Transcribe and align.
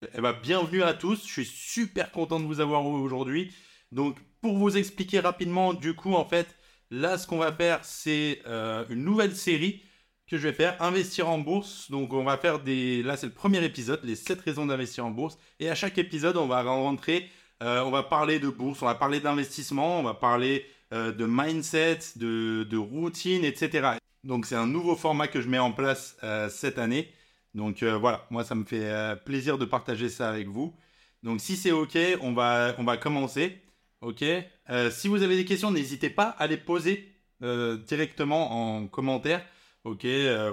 Eh 0.00 0.20
ben, 0.20 0.32
bienvenue 0.32 0.84
à 0.84 0.94
tous, 0.94 1.26
je 1.26 1.32
suis 1.32 1.44
super 1.44 2.12
content 2.12 2.38
de 2.38 2.44
vous 2.44 2.60
avoir 2.60 2.86
aujourd'hui. 2.86 3.52
Donc 3.90 4.16
pour 4.40 4.56
vous 4.56 4.76
expliquer 4.76 5.18
rapidement, 5.18 5.74
du 5.74 5.94
coup 5.94 6.14
en 6.14 6.24
fait, 6.24 6.46
là 6.92 7.18
ce 7.18 7.26
qu'on 7.26 7.38
va 7.38 7.52
faire 7.52 7.80
c'est 7.82 8.40
euh, 8.46 8.84
une 8.90 9.02
nouvelle 9.02 9.34
série 9.34 9.82
que 10.30 10.36
je 10.36 10.46
vais 10.46 10.52
faire, 10.52 10.80
investir 10.80 11.28
en 11.28 11.38
bourse. 11.38 11.90
Donc 11.90 12.12
on 12.12 12.22
va 12.22 12.36
faire 12.36 12.60
des... 12.60 13.02
Là 13.02 13.16
c'est 13.16 13.26
le 13.26 13.32
premier 13.32 13.64
épisode, 13.64 13.98
les 14.04 14.14
7 14.14 14.40
raisons 14.40 14.66
d'investir 14.66 15.04
en 15.04 15.10
bourse. 15.10 15.36
Et 15.58 15.68
à 15.68 15.74
chaque 15.74 15.98
épisode 15.98 16.36
on 16.36 16.46
va 16.46 16.62
rentrer, 16.62 17.28
euh, 17.64 17.82
on 17.82 17.90
va 17.90 18.04
parler 18.04 18.38
de 18.38 18.48
bourse, 18.48 18.80
on 18.82 18.86
va 18.86 18.94
parler 18.94 19.18
d'investissement, 19.18 19.98
on 19.98 20.04
va 20.04 20.14
parler 20.14 20.64
euh, 20.94 21.10
de 21.10 21.26
mindset, 21.28 21.98
de, 22.14 22.62
de, 22.62 22.76
routine, 22.76 23.44
etc. 23.44 23.94
Donc 24.22 24.46
c'est 24.46 24.54
un 24.54 24.68
nouveau 24.68 24.94
format 24.94 25.26
que 25.26 25.40
je 25.40 25.48
mets 25.48 25.58
en 25.58 25.72
place 25.72 26.16
cette 26.50 26.78
année. 26.78 27.12
Donc 27.58 27.82
euh, 27.82 27.98
voilà, 27.98 28.24
moi 28.30 28.44
ça 28.44 28.54
me 28.54 28.64
fait 28.64 28.84
euh, 28.84 29.16
plaisir 29.16 29.58
de 29.58 29.64
partager 29.64 30.08
ça 30.08 30.30
avec 30.30 30.46
vous. 30.46 30.76
Donc 31.24 31.40
si 31.40 31.56
c'est 31.56 31.72
ok, 31.72 31.98
on 32.22 32.32
va, 32.32 32.72
commencer. 33.02 33.60
Ok? 34.00 34.22
Euh, 34.70 34.90
si 34.92 35.08
vous 35.08 35.24
avez 35.24 35.36
des 35.36 35.44
questions, 35.44 35.72
n'hésitez 35.72 36.08
pas 36.08 36.28
à 36.28 36.46
les 36.46 36.56
poser 36.56 37.12
directement 37.40 38.76
en 38.76 38.86
commentaire. 38.86 39.44
Ok, 39.84 40.04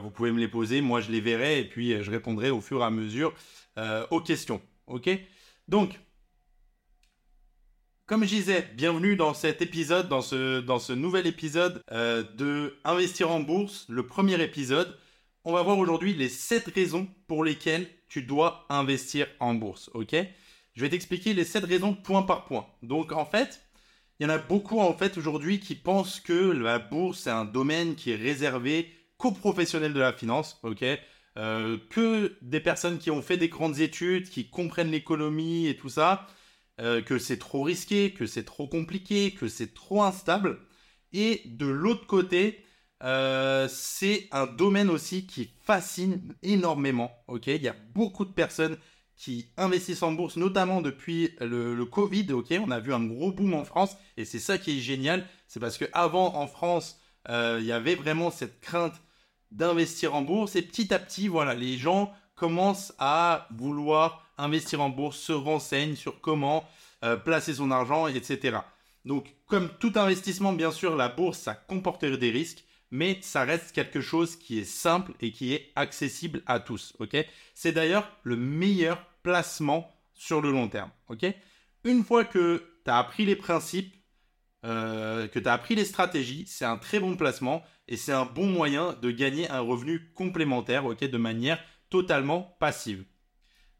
vous 0.01 0.11
pouvez 0.11 0.31
me 0.31 0.39
les 0.39 0.47
poser, 0.47 0.81
moi 0.81 1.01
je 1.01 1.11
les 1.11 1.21
verrai 1.21 1.59
et 1.59 1.65
puis 1.65 2.03
je 2.03 2.11
répondrai 2.11 2.51
au 2.51 2.61
fur 2.61 2.81
et 2.81 2.83
à 2.83 2.89
mesure 2.89 3.33
aux 4.09 4.21
questions. 4.21 4.61
Ok? 4.87 5.09
Donc 5.67 5.99
comme 8.07 8.23
je 8.23 8.29
disais, 8.29 8.67
bienvenue 8.75 9.15
dans 9.15 9.33
cet 9.33 9.61
épisode, 9.63 10.09
dans 10.09 10.21
ce, 10.21 10.59
dans 10.59 10.79
ce 10.79 10.93
nouvel 10.93 11.25
épisode 11.27 11.81
de 11.91 12.75
Investir 12.83 13.31
en 13.31 13.39
bourse, 13.39 13.85
le 13.89 14.05
premier 14.05 14.41
épisode 14.41 14.95
on 15.45 15.53
va 15.53 15.61
voir 15.61 15.77
aujourd'hui 15.77 16.13
les 16.13 16.27
7 16.27 16.71
raisons 16.73 17.07
pour 17.27 17.43
lesquelles 17.43 17.87
tu 18.09 18.23
dois 18.23 18.65
investir 18.69 19.27
en 19.39 19.53
bourse, 19.53 19.91
ok? 19.93 20.15
Je 20.73 20.81
vais 20.81 20.89
t'expliquer 20.89 21.33
les 21.33 21.45
7 21.45 21.63
raisons 21.63 21.93
point 21.93 22.23
par 22.23 22.45
point. 22.45 22.65
Donc 22.81 23.11
en 23.11 23.25
fait, 23.25 23.61
il 24.19 24.23
y 24.23 24.25
en 24.25 24.33
a 24.33 24.39
beaucoup 24.39 24.79
en 24.79 24.93
fait 24.93 25.17
aujourd'hui 25.17 25.59
qui 25.59 25.75
pensent 25.75 26.19
que 26.19 26.33
la 26.33 26.79
bourse 26.79 27.19
c'est 27.19 27.29
un 27.29 27.45
domaine 27.45 27.95
qui 27.95 28.11
est 28.11 28.15
réservé 28.15 28.91
qu'aux 29.17 29.31
professionnels 29.31 29.93
de 29.93 29.99
la 29.99 30.13
finance, 30.13 30.59
ok? 30.63 30.83
Euh, 31.37 31.77
que 31.89 32.35
des 32.41 32.59
personnes 32.59 32.97
qui 32.97 33.11
ont 33.11 33.21
fait 33.21 33.37
des 33.37 33.49
grandes 33.49 33.79
études, 33.79 34.29
qui 34.29 34.49
comprennent 34.49 34.91
l'économie 34.91 35.67
et 35.67 35.77
tout 35.77 35.89
ça, 35.89 36.27
euh, 36.81 37.01
que 37.01 37.19
c'est 37.19 37.37
trop 37.37 37.61
risqué, 37.61 38.13
que 38.13 38.25
c'est 38.25 38.45
trop 38.45 38.67
compliqué, 38.67 39.31
que 39.31 39.47
c'est 39.47 39.73
trop 39.73 40.01
instable. 40.01 40.59
Et 41.13 41.43
de 41.45 41.67
l'autre 41.67 42.07
côté, 42.07 42.64
euh, 43.05 43.67
c'est 43.69 44.27
un 44.31 44.47
domaine 44.47 44.89
aussi 44.89 45.27
qui 45.27 45.51
fascine 45.61 46.33
énormément. 46.41 47.11
Il 47.45 47.61
y 47.61 47.67
a 47.67 47.75
beaucoup 47.93 48.25
de 48.25 48.31
personnes 48.31 48.77
qui 49.15 49.47
investissent 49.57 50.03
en 50.03 50.11
bourse, 50.11 50.35
notamment 50.37 50.81
depuis 50.81 51.31
le, 51.39 51.85
Covid. 51.85 52.27
On 52.33 52.71
a 52.71 52.79
vu 52.79 52.93
un 52.93 53.03
gros 53.03 53.31
boom 53.31 53.53
en 53.53 53.63
France 53.63 53.95
et 54.17 54.25
c'est 54.25 54.39
ça 54.39 54.57
qui 54.57 54.77
est 54.77 54.81
génial. 54.81 55.25
C'est 55.47 55.59
parce 55.59 55.77
que 55.77 55.85
avant 55.93 56.35
en 56.35 56.47
France, 56.47 56.99
euh, 57.29 57.59
il 57.61 57.67
y 57.67 57.71
avait 57.71 57.95
vraiment 57.95 58.31
cette 58.31 58.59
crainte 58.59 59.01
d'investir 59.51 60.15
en 60.15 60.23
bourse 60.23 60.55
et 60.55 60.61
petit 60.61 60.93
à 60.93 60.99
petit, 60.99 61.27
voilà, 61.27 61.53
les 61.53 61.77
gens 61.77 62.11
commencent 62.35 62.93
à 62.99 63.47
vouloir 63.55 64.25
investir 64.37 64.81
en 64.81 64.89
bourse, 64.89 65.17
se 65.17 65.31
renseignent 65.31 65.95
sur 65.95 66.19
comment 66.19 66.65
euh, 67.03 67.15
placer 67.15 67.53
son 67.53 67.71
argent, 67.71 68.07
etc. 68.07 68.57
Donc, 69.05 69.35
comme 69.45 69.69
tout 69.79 69.93
investissement, 69.95 70.51
bien 70.51 70.71
sûr, 70.71 70.95
la 70.95 71.07
bourse, 71.07 71.37
ça 71.37 71.53
comporte 71.53 72.03
des 72.03 72.31
risques 72.31 72.64
mais 72.91 73.19
ça 73.21 73.43
reste 73.43 73.71
quelque 73.71 74.01
chose 74.01 74.35
qui 74.35 74.59
est 74.59 74.65
simple 74.65 75.13
et 75.21 75.31
qui 75.31 75.53
est 75.53 75.71
accessible 75.75 76.41
à 76.45 76.59
tous. 76.59 76.95
C'est 77.53 77.71
d'ailleurs 77.71 78.09
le 78.23 78.35
meilleur 78.35 79.05
placement 79.23 79.91
sur 80.13 80.41
le 80.41 80.51
long 80.51 80.67
terme. 80.67 80.91
Une 81.83 82.03
fois 82.03 82.25
que 82.25 82.63
tu 82.83 82.91
as 82.91 82.97
appris 82.97 83.25
les 83.25 83.35
principes, 83.35 83.93
euh, 84.65 85.27
que 85.27 85.39
tu 85.39 85.47
as 85.47 85.53
appris 85.53 85.75
les 85.75 85.85
stratégies, 85.85 86.45
c'est 86.47 86.65
un 86.65 86.77
très 86.77 86.99
bon 86.99 87.15
placement 87.15 87.63
et 87.87 87.97
c'est 87.97 88.11
un 88.11 88.25
bon 88.25 88.47
moyen 88.47 88.93
de 89.01 89.11
gagner 89.11 89.49
un 89.49 89.59
revenu 89.59 90.11
complémentaire 90.13 90.85
ok, 90.85 91.03
de 91.03 91.17
manière 91.17 91.63
totalement 91.89 92.55
passive. 92.59 93.05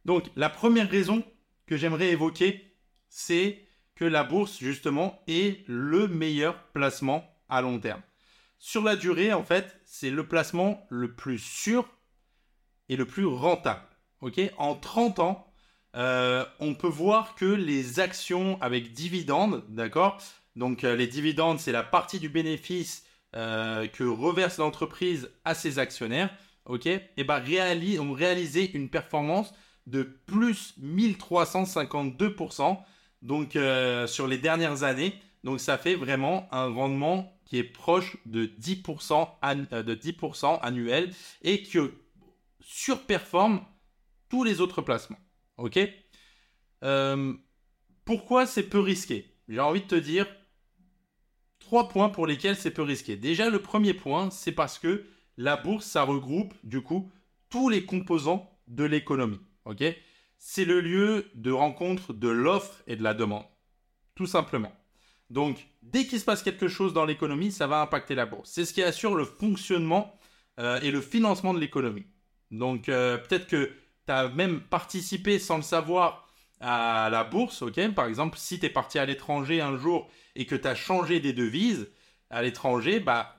Donc 0.04 0.26
la 0.36 0.50
première 0.50 0.90
raison 0.90 1.24
que 1.66 1.78
j'aimerais 1.78 2.10
évoquer, 2.10 2.76
c'est 3.10 3.66
que 3.96 4.06
la 4.06 4.24
bourse 4.24 4.60
justement 4.60 5.24
est 5.28 5.68
le 5.68 6.08
meilleur 6.08 6.62
placement 6.74 7.24
à 7.50 7.62
long 7.62 7.80
terme 7.80 8.02
sur 8.58 8.84
la 8.84 8.96
durée, 8.96 9.34
en 9.34 9.44
fait, 9.44 9.80
c'est 9.86 10.10
le 10.10 10.28
placement 10.28 10.86
le 10.90 11.14
plus 11.14 11.40
sûr 11.40 11.88
et 12.90 12.96
le 12.96 13.06
plus 13.06 13.26
rentable. 13.26 13.82
Ok? 14.22 14.40
En 14.58 14.76
30 14.76 15.20
ans, 15.20 15.52
euh, 15.96 16.44
on 16.60 16.74
peut 16.74 16.88
voir 16.88 17.36
que 17.36 17.46
les 17.46 18.00
actions 18.00 18.62
avec 18.62 18.92
dividendes, 18.94 19.64
d'accord? 19.70 20.22
Donc 20.56 20.84
euh, 20.84 20.96
les 20.96 21.08
dividendes, 21.08 21.60
c'est 21.60 21.72
la 21.72 21.84
partie 21.84 22.20
du 22.20 22.30
bénéfice 22.30 23.06
euh, 23.36 23.88
que 23.88 24.04
reverse 24.04 24.58
l'entreprise 24.58 25.30
à 25.46 25.56
ses 25.56 25.80
actionnaires, 25.80 26.30
ok? 26.66 26.88
Et 26.88 27.24
ben 27.24 27.42
ont 28.00 28.14
réalisé 28.14 28.72
une 28.76 28.90
performance 28.90 29.54
de 29.88 30.04
plus 30.04 30.74
1352%, 30.82 32.78
donc 33.22 33.58
sur 34.08 34.28
les 34.28 34.38
dernières 34.38 34.84
années. 34.84 35.14
Donc 35.44 35.60
ça 35.60 35.78
fait 35.78 35.96
vraiment 35.96 36.50
un 36.52 36.68
rendement 36.68 37.34
qui 37.46 37.58
est 37.58 37.64
proche 37.64 38.18
de 38.26 38.46
10%, 38.46 39.30
euh, 39.72 39.84
de 39.84 39.94
10 39.94 40.16
annuel 40.62 41.14
et 41.42 41.62
qui 41.62 41.78
surperforme 42.60 43.64
tous 44.30 44.44
les 44.44 44.60
autres 44.62 44.82
placements. 44.82 45.20
Ok? 45.58 45.80
Euh, 46.84 47.34
Pourquoi 48.04 48.46
c'est 48.46 48.64
peu 48.64 48.80
risqué? 48.80 49.34
J'ai 49.48 49.60
envie 49.60 49.82
de 49.82 49.88
te 49.88 49.96
dire 49.96 50.28
trois 51.60 51.88
points 51.88 52.10
pour 52.10 52.28
lesquels 52.28 52.56
c'est 52.56 52.72
peu 52.72 52.82
risqué. 52.82 53.16
Déjà, 53.16 53.50
le 53.50 53.62
premier 53.62 53.94
point, 53.94 54.30
c'est 54.32 54.52
parce 54.52 54.80
que 54.80 55.06
la 55.38 55.56
bourse, 55.56 55.86
ça 55.86 56.04
regroupe 56.04 56.54
du 56.64 56.82
coup 56.82 57.12
tous 57.50 57.70
les 57.70 57.86
composants 57.86 58.50
de 58.68 58.84
l'économie. 58.84 59.40
Ok? 59.66 59.84
C'est 60.38 60.66
le 60.66 60.82
lieu 60.82 61.30
de 61.36 61.52
rencontre 61.52 62.14
de 62.14 62.28
l'offre 62.28 62.82
et 62.88 62.96
de 62.96 63.04
la 63.04 63.14
demande. 63.14 63.46
Tout 64.16 64.28
simplement. 64.28 64.72
Donc, 65.35 65.68
dès 65.81 66.07
qu'il 66.07 66.18
se 66.18 66.23
passe 66.23 66.41
quelque 66.41 66.69
chose 66.69 66.94
dans 66.94 67.03
l'économie, 67.03 67.51
ça 67.51 67.68
va 67.68 67.81
impacter 67.81 68.16
la 68.16 68.25
bourse. 68.25 68.50
C'est 68.50 68.63
ce 68.63 68.73
qui 68.73 68.81
assure 68.81 69.16
le 69.16 69.25
fonctionnement 69.25 70.18
euh, 70.62 70.79
et 70.79 70.91
le 70.91 71.01
financement 71.01 71.53
de 71.53 71.59
l'économie. 71.59 72.06
Donc, 72.51 72.88
euh, 72.88 73.18
peut-être 73.18 73.46
que 73.46 73.66
tu 74.07 74.13
as 74.13 74.29
même 74.29 74.62
participé 74.62 75.38
sans 75.38 75.57
le 75.57 75.62
savoir 75.62 76.25
à 76.62 77.09
la 77.12 77.25
bourse, 77.25 77.63
ok? 77.63 77.94
Par 77.94 78.06
exemple, 78.06 78.38
si 78.38 78.62
tu 78.62 78.68
es 78.68 78.69
parti 78.69 78.97
à 78.97 79.06
l'étranger 79.06 79.59
un 79.59 79.75
jour 79.75 80.09
et 80.38 80.46
que 80.46 80.56
tu 80.56 80.69
as 80.69 80.73
changé 80.73 81.19
des 81.19 81.34
devises 81.34 81.90
à 82.29 82.41
l'étranger, 82.41 83.02
bah, 83.02 83.35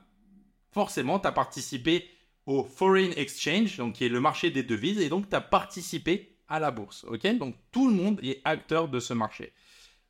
forcément, 0.71 1.17
tu 1.17 1.25
as 1.25 1.31
participé 1.31 2.07
au 2.45 2.63
foreign 2.63 3.11
exchange, 3.17 3.75
donc 3.77 3.95
qui 3.95 4.05
est 4.05 4.09
le 4.09 4.21
marché 4.21 4.51
des 4.51 4.61
devises, 4.61 4.99
et 4.99 5.09
donc 5.09 5.29
tu 5.29 5.35
as 5.35 5.41
participé 5.41 6.37
à 6.47 6.59
la 6.59 6.69
bourse, 6.69 7.05
ok? 7.05 7.25
Donc, 7.39 7.55
tout 7.71 7.89
le 7.89 7.95
monde 7.95 8.19
est 8.21 8.39
acteur 8.45 8.87
de 8.87 8.99
ce 8.99 9.15
marché. 9.15 9.51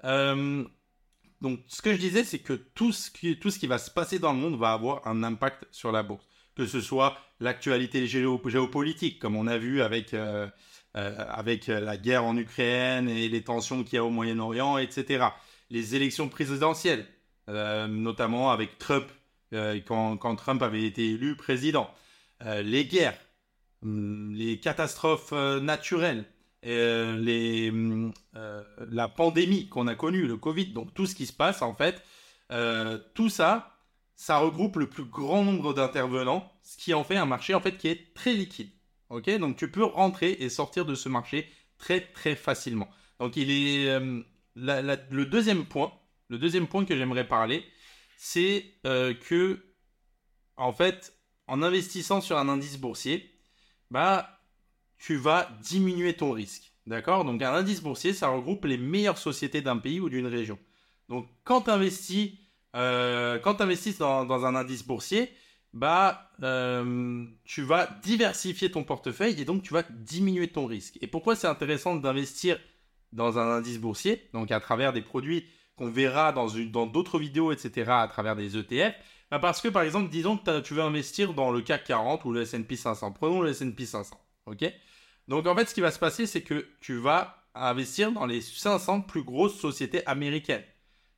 Euh, 0.04 0.66
donc, 1.42 1.60
ce 1.68 1.82
que 1.82 1.94
je 1.94 1.98
disais, 1.98 2.24
c'est 2.24 2.40
que 2.40 2.54
tout 2.54 2.92
ce, 2.92 3.12
qui, 3.12 3.38
tout 3.38 3.52
ce 3.52 3.60
qui 3.60 3.68
va 3.68 3.78
se 3.78 3.92
passer 3.92 4.18
dans 4.20 4.34
le 4.34 4.40
monde 4.40 4.58
va 4.58 4.74
avoir 4.74 5.06
un 5.08 5.24
impact 5.24 5.68
sur 5.72 5.92
la 5.92 6.04
bourse. 6.04 6.26
Que 6.56 6.66
ce 6.66 6.82
soit 6.82 7.18
l'actualité 7.40 8.08
géopolitique, 8.08 9.20
comme 9.20 9.36
on 9.36 9.46
a 9.46 9.60
vu 9.60 9.82
avec, 9.82 10.16
euh, 10.16 10.48
euh, 10.96 11.16
avec 11.30 11.68
la 11.68 11.98
guerre 11.98 12.26
en 12.26 12.36
Ukraine 12.36 13.08
et 13.08 13.30
les 13.30 13.44
tensions 13.44 13.84
qu'il 13.84 13.96
y 13.96 14.00
a 14.00 14.04
au 14.04 14.10
Moyen-Orient, 14.10 14.80
etc. 14.80 15.26
Les 15.70 15.96
élections 15.96 16.28
présidentielles, 16.30 17.06
euh, 17.50 17.86
notamment 17.88 18.52
avec 18.52 18.80
Trump, 18.80 19.06
quand, 19.86 20.36
Trump 20.36 20.62
avait 20.62 20.84
été 20.84 21.12
élu 21.12 21.36
président. 21.38 21.90
les 22.42 22.86
guerres, 22.86 23.18
hum, 23.84 24.34
les 24.34 24.60
catastrophes 24.60 25.32
naturelles, 25.32 26.26
euh, 26.26 26.37
les, 26.64 27.72
euh, 28.36 28.64
la 28.90 29.08
pandémie 29.08 29.70
qu'on 29.70 29.88
a 29.88 29.96
connue, 29.96 30.28
le 30.28 30.38
Covid, 30.38 30.68
donc 30.68 30.94
tout 30.94 31.06
ce 31.06 31.16
qui 31.16 31.26
se 31.26 31.34
passe 31.34 31.62
en 31.62 31.74
fait, 31.74 32.04
euh, 32.52 33.00
tout 33.14 33.30
ça, 33.30 33.78
ça 34.16 34.38
regroupe 34.38 34.78
le 34.78 34.90
plus 34.90 35.06
grand 35.06 35.44
nombre 35.44 35.74
d'intervenants, 35.74 36.52
ce 36.64 36.78
qui 36.78 36.94
en 36.94 37.04
fait 37.04 37.18
un 37.18 37.26
marché 37.26 37.54
en 37.54 37.62
fait 37.62 37.78
qui 37.78 37.88
est 37.88 38.14
très 38.14 38.34
liquide. 38.34 38.72
Ok, 39.10 39.30
donc 39.38 39.56
tu 39.56 39.72
peux 39.72 39.86
rentrer 39.86 40.32
et 40.32 40.50
sortir 40.50 40.86
de 40.86 40.96
ce 40.96 41.08
marché 41.08 41.50
très 41.78 42.02
très 42.02 42.36
facilement. 42.36 42.90
Donc 43.20 43.38
il 43.38 43.50
est 43.50 44.00
le 44.56 45.24
deuxième 45.24 45.66
point, 45.66 45.94
le 46.28 46.38
deuxième 46.38 46.68
point 46.68 46.84
que 46.84 46.98
j'aimerais 46.98 47.28
parler, 47.28 47.64
c'est 48.18 48.66
que 48.84 49.64
en 50.58 50.74
fait 50.74 51.14
en 51.48 51.64
investissant 51.64 52.20
sur 52.20 52.38
un 52.38 52.50
indice 52.50 52.78
boursier, 52.78 53.32
bah 53.92 54.37
tu 54.98 55.16
vas 55.16 55.50
diminuer 55.62 56.14
ton 56.14 56.32
risque. 56.32 56.74
D'accord? 56.86 57.26
Donc 57.26 57.42
un 57.42 57.54
indice 57.54 57.82
boursier, 57.82 58.14
ça 58.14 58.30
regroupe 58.30 58.66
les 58.66 58.78
meilleures 58.78 59.18
sociétés 59.18 59.62
d'un 59.62 59.78
pays 59.78 60.00
ou 60.00 60.10
d'une 60.10 60.28
région. 60.28 60.58
Donc 61.10 61.28
quand 61.44 61.62
tu 61.62 61.70
investis, 61.70 62.32
euh, 62.76 63.40
quand 63.40 63.62
investis 63.62 63.98
dans, 63.98 64.46
un 64.46 64.56
indice 64.56 64.86
boursier, 64.86 65.30
bah, 65.74 66.32
euh, 66.44 67.26
tu 67.44 67.62
vas 67.62 67.88
diversifier 68.04 68.72
ton 68.72 68.84
portefeuille 68.84 69.40
et 69.40 69.46
donc 69.46 69.64
tu 69.64 69.74
vas 69.74 69.84
diminuer 69.90 70.48
ton 70.48 70.66
risque. 70.66 70.98
Et 71.02 71.08
pourquoi 71.08 71.36
c'est 71.36 71.48
intéressant 71.48 71.96
d'investir 71.96 72.58
dans 73.12 73.38
un 73.38 73.50
indice 73.58 73.80
boursier, 73.80 74.30
donc 74.34 74.52
à 74.52 74.60
travers 74.60 74.94
des 74.94 75.02
produits 75.02 75.46
qu'on 75.78 75.90
verra 75.90 76.32
dans 76.32 76.48
d'autres 76.88 77.20
vidéos, 77.20 77.52
etc., 77.52 77.92
à 77.92 78.08
travers 78.08 78.36
des 78.36 78.58
ETF 78.58 78.96
bah 79.30 79.40
Parce 79.40 79.62
que, 79.62 79.68
par 79.68 79.84
exemple, 79.84 80.10
disons 80.10 80.38
que 80.38 80.60
tu 80.62 80.74
veux 80.74 80.82
investir 80.82 81.34
dans 81.34 81.52
le 81.52 81.62
CAC 81.62 81.84
40 81.86 82.26
ou 82.26 82.32
le 82.32 82.42
S&P 82.42 82.76
500. 82.76 83.12
Prenons 83.12 83.42
le 83.42 83.50
S&P 83.52 83.86
500, 83.86 84.20
ok? 84.48 84.74
Donc, 85.28 85.46
en 85.46 85.56
fait, 85.56 85.66
ce 85.68 85.74
qui 85.74 85.82
va 85.82 85.92
se 85.92 86.00
passer, 86.00 86.26
c'est 86.26 86.42
que 86.42 86.68
tu 86.80 86.98
vas 86.98 87.44
investir 87.54 88.12
dans 88.12 88.26
les 88.26 88.42
500 88.42 89.02
plus 89.02 89.24
grosses 89.24 89.60
sociétés 89.60 90.06
américaines. 90.06 90.64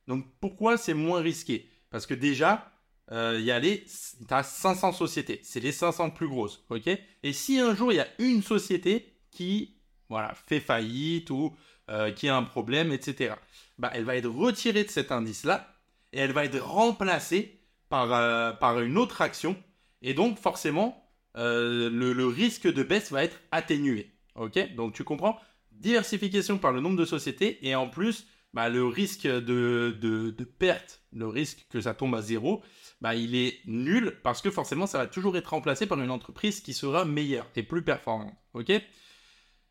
Donc, 0.06 0.26
pourquoi 0.40 0.76
c'est 0.76 0.94
moins 0.94 1.20
risqué? 1.20 1.68
Parce 1.90 2.06
que 2.06 2.14
déjà, 2.14 2.72
euh, 3.12 3.36
il 3.38 3.44
y 3.44 3.50
a 3.50 3.58
les, 3.58 3.84
as 4.30 4.42
500 4.42 4.92
sociétés. 4.92 5.40
C'est 5.42 5.60
les 5.60 5.72
500 5.72 6.10
plus 6.10 6.28
grosses, 6.28 6.64
ok? 6.70 6.88
Et 7.22 7.32
si 7.32 7.58
un 7.58 7.74
jour, 7.74 7.92
il 7.92 7.96
y 7.96 8.00
a 8.00 8.08
une 8.18 8.42
société 8.42 9.12
qui, 9.30 9.76
voilà, 10.08 10.34
fait 10.34 10.60
faillite 10.60 11.30
ou 11.30 11.54
euh, 11.90 12.12
qui 12.12 12.28
a 12.28 12.36
un 12.36 12.42
problème, 12.42 12.92
etc., 12.92 13.34
bah, 13.78 13.90
elle 13.94 14.04
va 14.04 14.16
être 14.16 14.28
retirée 14.28 14.84
de 14.84 14.90
cet 14.90 15.12
indice-là 15.12 15.74
et 16.12 16.18
elle 16.18 16.32
va 16.32 16.44
être 16.44 16.60
remplacée 16.60 17.60
par, 17.88 18.12
euh, 18.12 18.52
par 18.52 18.80
une 18.80 18.96
autre 18.96 19.22
action. 19.22 19.56
Et 20.02 20.14
donc, 20.14 20.38
forcément, 20.38 21.09
le, 21.34 22.26
risque 22.26 22.72
de 22.72 22.82
baisse 22.82 23.12
va 23.12 23.24
être 23.24 23.40
atténué. 23.50 24.10
Ok? 24.34 24.74
Donc, 24.74 24.94
tu 24.94 25.04
comprends? 25.04 25.38
Diversification 25.72 26.58
par 26.58 26.72
le 26.72 26.80
nombre 26.80 26.96
de 26.96 27.04
sociétés 27.04 27.58
et 27.66 27.74
en 27.74 27.88
plus, 27.88 28.26
bah, 28.52 28.68
le 28.68 28.84
risque 28.84 29.26
de, 29.26 29.96
de, 30.00 30.44
perte, 30.44 31.02
le 31.12 31.28
risque 31.28 31.66
que 31.70 31.80
ça 31.80 31.94
tombe 31.94 32.14
à 32.14 32.22
zéro, 32.22 32.62
bah, 33.00 33.14
il 33.14 33.34
est 33.34 33.60
nul 33.66 34.18
parce 34.22 34.42
que 34.42 34.50
forcément, 34.50 34.86
ça 34.86 34.98
va 34.98 35.06
toujours 35.06 35.36
être 35.36 35.48
remplacé 35.48 35.86
par 35.86 36.00
une 36.00 36.10
entreprise 36.10 36.60
qui 36.60 36.74
sera 36.74 37.04
meilleure 37.04 37.48
et 37.56 37.62
plus 37.62 37.82
performante. 37.82 38.34
Ok? 38.54 38.72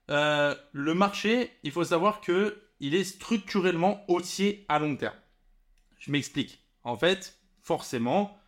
Euh, 0.09 0.55
Le 0.71 0.93
marché, 0.93 1.51
il 1.63 1.71
faut 1.71 1.83
savoir 1.83 2.21
que 2.21 2.57
il 2.79 2.95
est 2.95 3.03
structurellement 3.03 4.03
haussier 4.07 4.65
à 4.69 4.79
long 4.79 4.95
terme. 4.95 5.15
Je 5.99 6.11
m'explique. 6.11 6.63
En 6.83 6.95
fait, 6.95 7.37
forcément, 7.61 8.38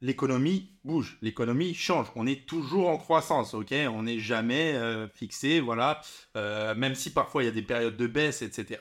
l'économie 0.00 0.70
bouge, 0.84 1.18
l'économie 1.22 1.74
change. 1.74 2.06
On 2.16 2.26
est 2.26 2.46
toujours 2.46 2.88
en 2.88 2.98
croissance, 2.98 3.54
ok? 3.54 3.74
On 3.90 4.04
n'est 4.04 4.18
jamais 4.18 4.74
euh, 4.74 5.08
fixé, 5.08 5.60
voilà. 5.60 6.00
Euh, 6.36 6.74
même 6.74 6.94
si 6.94 7.12
parfois 7.12 7.42
il 7.42 7.46
y 7.46 7.50
a 7.50 7.52
des 7.52 7.62
périodes 7.62 7.96
de 7.96 8.06
baisse, 8.06 8.42
etc 8.42 8.78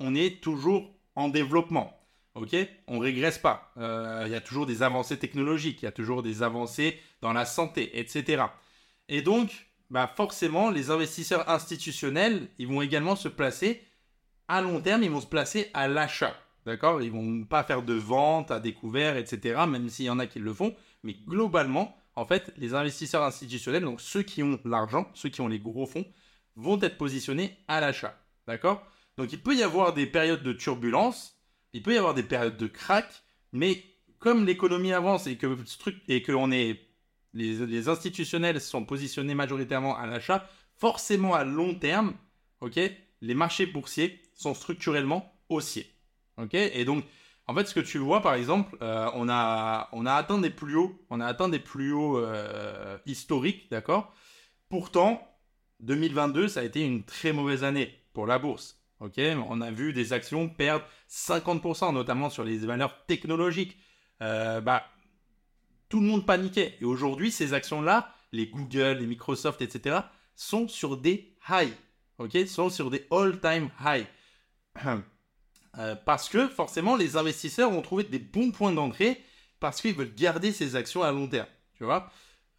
on 0.00 0.14
est 0.14 0.42
toujours 0.42 0.90
en 1.14 1.28
développement. 1.28 1.96
Ok? 2.34 2.56
On 2.88 2.98
régresse 2.98 3.38
pas. 3.38 3.72
Euh, 3.76 4.24
il 4.26 4.32
y 4.32 4.34
a 4.34 4.40
toujours 4.40 4.66
des 4.66 4.82
avancées 4.82 5.18
technologiques, 5.18 5.82
il 5.82 5.84
y 5.84 5.88
a 5.88 5.92
toujours 5.92 6.22
des 6.22 6.42
avancées 6.42 6.98
dans 7.20 7.32
la 7.32 7.44
santé, 7.44 7.98
etc. 7.98 8.44
Et 9.08 9.20
donc, 9.20 9.68
bah 9.90 10.10
forcément, 10.16 10.70
les 10.70 10.90
investisseurs 10.90 11.48
institutionnels, 11.48 12.48
ils 12.58 12.66
vont 12.66 12.82
également 12.82 13.16
se 13.16 13.28
placer 13.28 13.82
à 14.48 14.62
long 14.62 14.80
terme, 14.80 15.02
ils 15.02 15.10
vont 15.10 15.20
se 15.20 15.26
placer 15.26 15.70
à 15.74 15.86
l'achat. 15.86 16.34
D'accord? 16.70 17.02
Ils 17.02 17.10
vont 17.10 17.42
pas 17.42 17.64
faire 17.64 17.82
de 17.82 17.94
vente 17.94 18.52
à 18.52 18.60
découvert, 18.60 19.16
etc. 19.16 19.64
Même 19.66 19.88
s'il 19.88 20.04
y 20.04 20.10
en 20.10 20.20
a 20.20 20.28
qui 20.28 20.38
le 20.38 20.54
font. 20.54 20.72
Mais 21.02 21.14
globalement, 21.14 21.96
en 22.14 22.24
fait, 22.24 22.52
les 22.58 22.74
investisseurs 22.74 23.24
institutionnels, 23.24 23.82
donc 23.82 24.00
ceux 24.00 24.22
qui 24.22 24.44
ont 24.44 24.56
l'argent, 24.64 25.10
ceux 25.14 25.30
qui 25.30 25.40
ont 25.40 25.48
les 25.48 25.58
gros 25.58 25.84
fonds, 25.84 26.06
vont 26.54 26.80
être 26.80 26.96
positionnés 26.96 27.56
à 27.66 27.80
l'achat. 27.80 28.16
D'accord? 28.46 28.86
Donc 29.16 29.32
il 29.32 29.42
peut 29.42 29.56
y 29.56 29.64
avoir 29.64 29.94
des 29.94 30.06
périodes 30.06 30.44
de 30.44 30.52
turbulence, 30.52 31.40
il 31.72 31.82
peut 31.82 31.92
y 31.92 31.98
avoir 31.98 32.14
des 32.14 32.22
périodes 32.22 32.56
de 32.56 32.68
crack, 32.68 33.24
mais 33.52 33.82
comme 34.20 34.46
l'économie 34.46 34.92
avance 34.92 35.26
et 35.26 35.36
que, 35.36 35.58
et 36.06 36.22
que 36.22 36.30
on 36.30 36.52
est, 36.52 36.88
les, 37.34 37.88
institutionnels 37.88 38.60
sont 38.60 38.84
positionnés 38.84 39.34
majoritairement 39.34 39.98
à 39.98 40.06
l'achat, 40.06 40.48
forcément 40.76 41.34
à 41.34 41.42
long 41.42 41.74
terme, 41.74 42.14
ok, 42.60 42.78
les 43.22 43.34
marchés 43.34 43.66
boursiers 43.66 44.22
sont 44.34 44.54
structurellement 44.54 45.34
haussiers. 45.48 45.90
Ok 46.42 46.54
et 46.54 46.84
donc, 46.84 47.04
en 47.46 47.54
fait, 47.54 47.66
ce 47.66 47.74
que 47.74 47.80
tu 47.80 47.98
vois, 47.98 48.22
par 48.22 48.34
exemple, 48.34 48.76
euh, 48.80 49.10
on, 49.14 49.28
a, 49.28 49.88
on 49.92 50.06
a 50.06 50.14
atteint 50.14 50.38
des 50.38 50.50
plus 50.50 50.76
hauts, 50.76 50.98
on 51.10 51.20
a 51.20 51.26
atteint 51.26 51.48
des 51.48 51.58
plus 51.58 51.92
hauts 51.92 52.18
euh, 52.18 52.96
historiques, 53.06 53.68
d'accord? 53.70 54.14
Pourtant, 54.68 55.26
2022, 55.80 56.48
ça 56.48 56.60
a 56.60 56.62
été 56.62 56.80
une 56.80 57.02
très 57.02 57.32
mauvaise 57.32 57.64
année 57.64 57.92
pour 58.12 58.26
la 58.26 58.38
bourse 58.38 58.80
on 59.00 59.60
a 59.60 59.70
vu 59.70 59.92
des 59.92 60.12
actions 60.12 60.48
perdre 60.48 60.84
50%, 61.08 61.92
notamment 61.92 62.30
sur 62.30 62.44
les 62.44 62.58
valeurs 62.58 63.04
technologiques. 63.06 63.78
Euh, 64.22 64.60
bah, 64.60 64.84
tout 65.88 66.00
le 66.00 66.06
monde 66.06 66.26
paniquait. 66.26 66.76
Et 66.80 66.84
aujourd'hui, 66.84 67.30
ces 67.30 67.54
actions-là, 67.54 68.14
les 68.32 68.46
Google, 68.46 68.98
les 69.00 69.06
Microsoft, 69.06 69.62
etc., 69.62 70.00
sont 70.34 70.68
sur 70.68 70.96
des 70.96 71.34
highs. 71.48 71.72
Ok, 72.18 72.36
sont 72.46 72.68
sur 72.68 72.90
des 72.90 73.06
all-time 73.10 73.70
highs. 73.82 74.06
Euh, 75.78 75.94
parce 75.94 76.28
que 76.28 76.48
forcément, 76.48 76.96
les 76.96 77.16
investisseurs 77.16 77.70
ont 77.70 77.82
trouvé 77.82 78.04
des 78.04 78.18
bons 78.18 78.50
points 78.50 78.72
d'entrée 78.72 79.20
parce 79.60 79.80
qu'ils 79.80 79.94
veulent 79.94 80.14
garder 80.14 80.52
ces 80.52 80.76
actions 80.76 81.02
à 81.02 81.12
long 81.12 81.28
terme. 81.28 81.46
Tu 81.74 81.84
vois, 81.84 82.10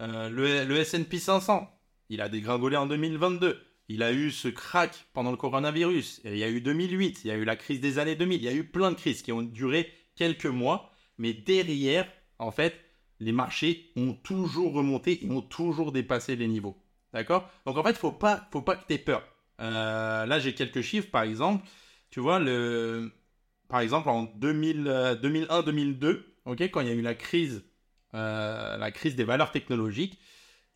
euh, 0.02 0.30
le, 0.30 0.66
le 0.66 0.78
S&P 0.78 1.20
500, 1.20 1.70
il 2.10 2.22
a 2.22 2.30
dégringolé 2.30 2.78
en 2.78 2.86
2022. 2.88 3.62
Il 3.90 4.04
a 4.04 4.14
eu 4.14 4.32
ce 4.32 4.48
crack 4.48 5.08
pendant 5.14 5.32
le 5.32 5.38
coronavirus. 5.38 6.22
Il 6.24 6.38
y 6.38 6.44
a 6.44 6.50
eu 6.50 6.62
2008, 6.62 7.22
il 7.24 7.28
y 7.28 7.32
a 7.32 7.36
eu 7.36 7.44
la 7.44 7.58
crise 7.58 7.82
des 7.82 8.00
années 8.00 8.16
2000, 8.16 8.42
il 8.42 8.46
y 8.46 8.48
a 8.48 8.54
eu 8.54 8.64
plein 8.64 8.92
de 8.92 8.96
crises 8.96 9.22
qui 9.22 9.34
ont 9.34 9.42
duré 9.42 9.92
quelques 10.16 10.46
mois. 10.46 10.90
Mais 11.18 11.34
derrière, 11.34 12.08
en 12.40 12.52
fait, 12.52 12.80
les 13.20 13.34
marchés 13.34 13.92
ont 13.96 14.14
toujours 14.14 14.74
remonté 14.74 15.26
et 15.26 15.30
ont 15.30 15.42
toujours 15.42 15.92
dépassé 15.92 16.36
les 16.36 16.48
niveaux. 16.48 16.78
D'accord? 17.14 17.50
Donc 17.66 17.78
en 17.78 17.84
fait, 17.84 17.98
faut 17.98 18.12
pas, 18.14 18.48
faut 18.52 18.62
pas 18.62 18.76
que 18.78 18.88
tu 18.88 18.94
aies 18.94 18.98
peur. 18.98 19.24
Euh, 19.60 20.26
là, 20.26 20.40
j'ai 20.40 20.56
quelques 20.56 20.82
chiffres, 20.82 21.10
par 21.12 21.24
exemple. 21.24 21.66
Tu 22.12 22.20
vois, 22.20 22.40
le, 22.40 23.12
par 23.68 23.80
exemple, 23.80 24.10
en 24.10 24.26
2001-2002, 24.26 26.06
euh, 26.06 26.24
quand 26.46 26.82
il 26.82 26.88
y 26.88 26.92
a 26.92 26.94
eu 26.94 27.02
la 27.02 27.16
crise, 27.16 27.64
euh, 28.14 28.78
la 28.78 28.92
crise 28.92 29.16
des 29.16 29.24
valeurs 29.24 29.52
technologiques, 29.52 30.20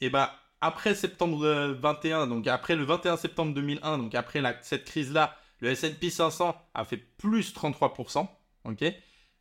et 0.02 0.08
eh 0.08 0.10
ben, 0.10 0.30
après 0.62 0.96
septembre 0.96 1.46
21, 1.80 2.28
donc 2.28 2.48
après 2.48 2.76
le 2.76 2.84
21 2.84 3.18
septembre 3.18 3.54
2001, 3.54 3.98
donc 3.98 4.16
après 4.16 4.42
cette 4.62 4.86
crise-là, 4.86 5.38
le 5.60 5.70
S&P 5.70 6.10
500 6.10 6.56
a 6.74 6.86
fait 6.86 6.98
plus 6.98 7.54
33%. 7.54 8.28
ok 8.66 8.84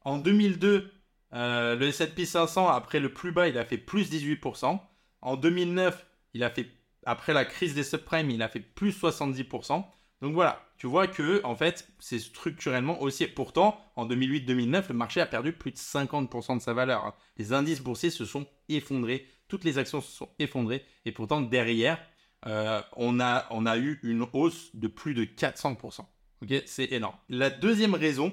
en 0.05 0.19
2002, 0.19 0.93
euh, 1.33 1.77
le 1.77 1.87
S&P 1.87 2.27
500, 2.27 2.69
après 2.69 3.01
le 3.01 3.13
plus 3.13 3.33
bas, 3.33 3.49
il 3.49 3.59
a 3.59 3.65
fait 3.65 3.79
plus 3.79 4.11
18%. 4.11 4.79
En 5.23 5.37
2009, 5.37 6.07
il 6.35 6.45
a 6.45 6.51
fait, 6.51 6.69
après 7.07 7.33
la 7.33 7.45
crise 7.45 7.75
des 7.75 7.83
subprimes, 7.83 8.31
il 8.31 8.43
a 8.43 8.49
fait 8.49 8.61
plus 8.61 8.91
70%. 8.91 9.85
Donc 10.21 10.35
voilà, 10.35 10.64
tu 10.77 10.87
vois 10.87 11.07
que 11.07 11.41
en 11.45 11.55
fait, 11.55 11.89
c'est 11.99 12.19
structurellement 12.19 13.01
aussi. 13.01 13.27
Pourtant, 13.27 13.81
en 13.97 14.07
2008-2009, 14.07 14.85
le 14.89 14.95
marché 14.95 15.21
a 15.21 15.27
perdu 15.27 15.53
plus 15.53 15.71
de 15.71 15.77
50% 15.77 16.57
de 16.57 16.63
sa 16.63 16.73
valeur. 16.73 17.05
Hein. 17.05 17.15
Les 17.37 17.53
indices 17.53 17.81
boursiers 17.81 18.11
se 18.11 18.25
sont 18.25 18.47
effondrés 18.69 19.27
toutes 19.49 19.65
les 19.65 19.79
actions 19.79 20.01
se 20.01 20.11
sont 20.11 20.29
effondrées. 20.39 20.85
Et 21.05 21.13
pourtant, 21.13 21.41
derrière, 21.41 21.99
euh, 22.47 22.83
on, 22.97 23.21
a, 23.21 23.47
on 23.51 23.67
a 23.67 23.79
eu 23.79 24.01
une 24.03 24.27
hausse 24.33 24.75
de 24.75 24.89
plus 24.89 25.15
de 25.15 25.25
400%. 25.25 26.01
Ok, 26.43 26.63
c'est 26.67 26.93
énorme. 26.93 27.17
La 27.29 27.51
deuxième 27.51 27.95
raison 27.95 28.33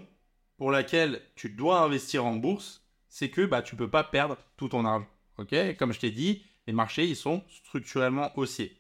pour 0.58 0.72
laquelle 0.72 1.22
tu 1.36 1.50
dois 1.50 1.82
investir 1.82 2.26
en 2.26 2.36
bourse, 2.36 2.84
c'est 3.08 3.30
que 3.30 3.46
bah, 3.46 3.62
tu 3.62 3.76
ne 3.76 3.80
peux 3.80 3.90
pas 3.90 4.04
perdre 4.04 4.38
tout 4.58 4.70
ton 4.70 4.86
argent. 4.86 5.08
Ok, 5.38 5.56
comme 5.78 5.94
je 5.94 6.00
t'ai 6.00 6.12
dit, 6.12 6.44
les 6.68 6.74
marchés, 6.74 7.06
ils 7.06 7.16
sont 7.16 7.44
structurellement 7.50 8.32
haussiers. 8.38 8.78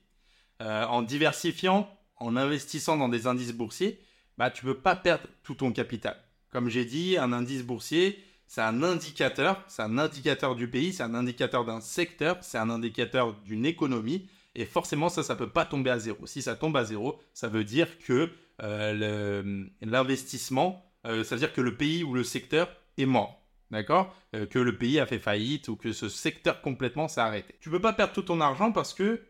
Euh, 0.61 0.85
en 0.85 1.01
diversifiant, 1.01 1.89
en 2.21 2.35
investissant 2.35 2.97
dans 2.97 3.09
des 3.09 3.27
indices 3.27 3.53
boursiers, 3.53 3.99
bah, 4.37 4.49
tu 4.49 4.65
ne 4.65 4.71
peux 4.73 4.79
pas 4.79 4.95
perdre 4.95 5.27
tout 5.43 5.55
ton 5.55 5.71
capital. 5.71 6.15
Comme 6.51 6.69
j'ai 6.69 6.85
dit, 6.85 7.17
un 7.17 7.33
indice 7.33 7.63
boursier, 7.63 8.23
c'est 8.47 8.61
un 8.61 8.83
indicateur, 8.83 9.63
c'est 9.67 9.81
un 9.81 9.97
indicateur 9.97 10.55
du 10.55 10.67
pays, 10.67 10.93
c'est 10.93 11.03
un 11.03 11.15
indicateur 11.15 11.65
d'un 11.65 11.81
secteur, 11.81 12.37
c'est 12.41 12.57
un 12.57 12.69
indicateur 12.69 13.33
d'une 13.45 13.65
économie. 13.65 14.27
Et 14.55 14.65
forcément, 14.65 15.09
ça, 15.09 15.23
ça 15.23 15.33
ne 15.33 15.39
peut 15.39 15.49
pas 15.49 15.65
tomber 15.65 15.89
à 15.89 15.99
zéro. 15.99 16.27
Si 16.27 16.41
ça 16.41 16.55
tombe 16.55 16.75
à 16.75 16.83
zéro, 16.83 17.19
ça 17.33 17.47
veut 17.47 17.63
dire 17.63 17.97
que 17.99 18.29
euh, 18.61 19.65
l'investissement, 19.81 20.85
euh, 21.05 21.23
ça 21.23 21.35
veut 21.35 21.39
dire 21.39 21.53
que 21.53 21.61
le 21.61 21.77
pays 21.77 22.03
ou 22.03 22.13
le 22.13 22.23
secteur 22.23 22.69
est 22.97 23.05
mort. 23.05 23.41
D'accord? 23.71 24.13
Euh, 24.35 24.45
Que 24.45 24.59
le 24.59 24.77
pays 24.77 24.99
a 24.99 25.05
fait 25.05 25.19
faillite 25.19 25.69
ou 25.69 25.77
que 25.77 25.93
ce 25.93 26.09
secteur 26.09 26.61
complètement 26.61 27.07
s'est 27.07 27.21
arrêté. 27.21 27.55
Tu 27.61 27.69
ne 27.69 27.75
peux 27.75 27.81
pas 27.81 27.93
perdre 27.93 28.11
tout 28.13 28.23
ton 28.23 28.41
argent 28.41 28.73
parce 28.73 28.93
que, 28.93 29.21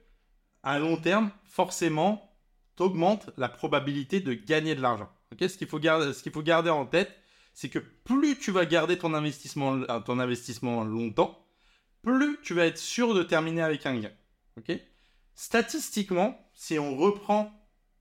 à 0.64 0.80
long 0.80 0.98
terme, 0.98 1.30
forcément, 1.44 2.31
tu 2.78 2.84
augmentes 2.84 3.30
la 3.38 3.50
probabilité 3.50 4.20
de 4.20 4.34
gagner 4.34 4.76
de 4.76 4.82
l'argent. 4.82 5.10
ce 5.40 5.58
qu'il 5.58 5.68
faut, 5.68 5.80
qu'il 5.80 6.32
faut 6.32 6.42
garder 6.42 6.70
en 6.70 6.86
tête, 6.86 7.16
c'est 7.54 7.70
que 7.70 7.80
plus 7.80 8.38
tu 8.38 8.52
vas 8.52 8.66
garder 8.66 8.98
ton 8.98 9.14
investissement, 9.14 9.82
euh, 9.90 10.00
ton 10.00 10.20
investissement 10.20 10.84
longtemps, 10.84 11.46
plus 12.02 12.38
tu 12.44 12.54
vas 12.54 12.66
être 12.66 12.78
sûr 12.78 13.14
de 13.14 13.24
terminer 13.24 13.62
avec 13.62 13.86
un 13.86 14.00
gain. 14.00 14.12
Ok 14.58 14.80
Statistiquement, 15.36 16.38
si 16.54 16.78
on 16.78 16.96
reprend 16.98 17.52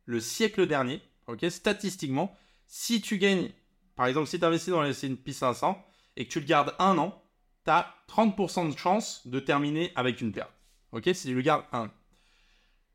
le 0.04 0.20
siècle 0.20 0.66
dernier, 0.66 1.00
ok 1.26 1.46
Statistiquement, 1.50 2.36
si 2.66 3.00
tu 3.00 3.18
gagnes, 3.18 3.50
par 3.96 4.06
exemple, 4.06 4.28
si 4.28 4.38
tu 4.38 4.44
investis 4.44 4.70
dans 4.70 4.82
le 4.82 4.90
S&P 4.90 5.32
500 5.32 5.84
et 6.16 6.26
que 6.26 6.32
tu 6.32 6.40
le 6.40 6.46
gardes 6.46 6.74
un 6.78 6.98
an, 6.98 7.22
tu 7.64 7.70
as 7.70 7.94
30% 8.08 8.72
de 8.72 8.78
chance 8.78 9.26
de 9.26 9.40
terminer 9.40 9.92
avec 9.96 10.20
une 10.20 10.32
perte. 10.32 10.52
Ok 10.92 11.10
Si 11.14 11.32
je 11.32 11.40
garde 11.40 11.64
1. 11.72 11.90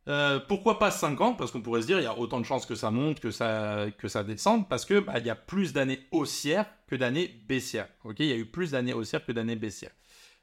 Euh, 0.08 0.40
pourquoi 0.40 0.78
pas 0.78 0.92
5 0.92 1.20
ans? 1.22 1.34
Parce 1.34 1.52
qu'on 1.52 1.62
pourrait 1.62 1.82
se 1.82 1.88
dire, 1.88 2.00
il 2.00 2.04
y 2.04 2.08
a 2.08 2.18
autant 2.18 2.40
de 2.40 2.46
chances 2.46 2.66
que 2.66 2.76
ça 2.76 2.92
monte, 2.92 3.20
que 3.20 3.32
ça, 3.32 3.88
que 3.98 4.08
ça 4.08 4.24
descende, 4.24 4.70
parce 4.70 4.86
que 4.86 5.00
bah, 5.00 5.14
il 5.18 5.26
y 5.26 5.30
a 5.30 5.36
plus 5.36 5.74
d'années 5.74 6.00
haussières 6.12 6.68
que 6.88 6.96
d'années 6.96 7.28
baissières. 7.48 7.88
Il 8.20 8.26
y 8.26 8.32
a 8.32 8.36
eu 8.36 8.46
plus 8.46 8.72
d'années 8.72 8.94
haussières 8.94 9.26
que 9.26 9.32
d'années 9.32 9.56
baissières. 9.56 9.92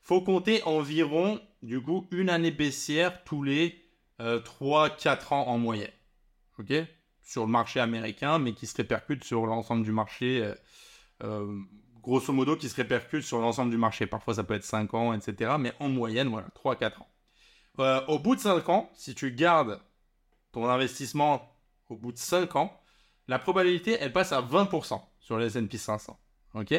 faut 0.03 0.21
compter 0.23 0.63
environ, 0.65 1.41
du 1.63 1.81
coup, 1.81 2.09
une 2.11 2.29
année 2.29 2.51
baissière 2.51 3.23
tous 3.25 3.45
les 3.45 3.81
3-4 4.19 4.21
euh, 4.21 5.35
ans 5.35 5.49
en 5.49 5.59
moyenne. 5.59 5.93
Ok? 6.59 6.73
Sur 7.23 7.47
le 7.47 7.53
marché 7.53 7.79
américain, 7.79 8.41
mais 8.41 8.55
qui 8.55 8.67
se 8.67 8.77
répercute 8.77 9.23
sur 9.23 9.47
l'ensemble 9.47 9.85
du 9.85 9.93
marché. 9.93 10.53
Euh, 11.23 11.61
grosso 12.03 12.33
modo, 12.33 12.57
qui 12.57 12.69
se 12.69 12.75
répercute 12.75 13.23
sur 13.23 13.39
l'ensemble 13.39 13.71
du 13.71 13.79
marché. 13.79 14.07
Parfois, 14.07 14.35
ça 14.35 14.43
peut 14.43 14.55
être 14.55 14.65
5 14.65 14.93
ans, 14.95 15.15
etc. 15.15 15.53
Mais 15.59 15.73
en 15.79 15.89
moyenne, 15.89 16.29
voilà, 16.29 16.49
3-4 16.57 17.01
ans. 17.01 17.12
Euh, 17.79 18.05
au 18.07 18.19
bout 18.19 18.37
de 18.37 18.41
5 18.41 18.69
ans, 18.69 18.91
si 18.95 19.15
tu 19.15 19.33
gardes 19.33 19.81
ton 20.53 20.69
investissement 20.69 21.57
au 21.89 21.97
bout 21.97 22.13
de 22.13 22.19
5 22.19 22.57
ans, 22.57 22.79
la 23.29 23.39
probabilité, 23.39 23.97
elle 24.01 24.13
passe 24.13 24.33
à 24.33 24.43
20% 24.43 25.01
sur 25.21 25.37
le 25.37 25.47
S&P 25.47 25.79
500. 25.79 26.19
OK? 26.55 26.75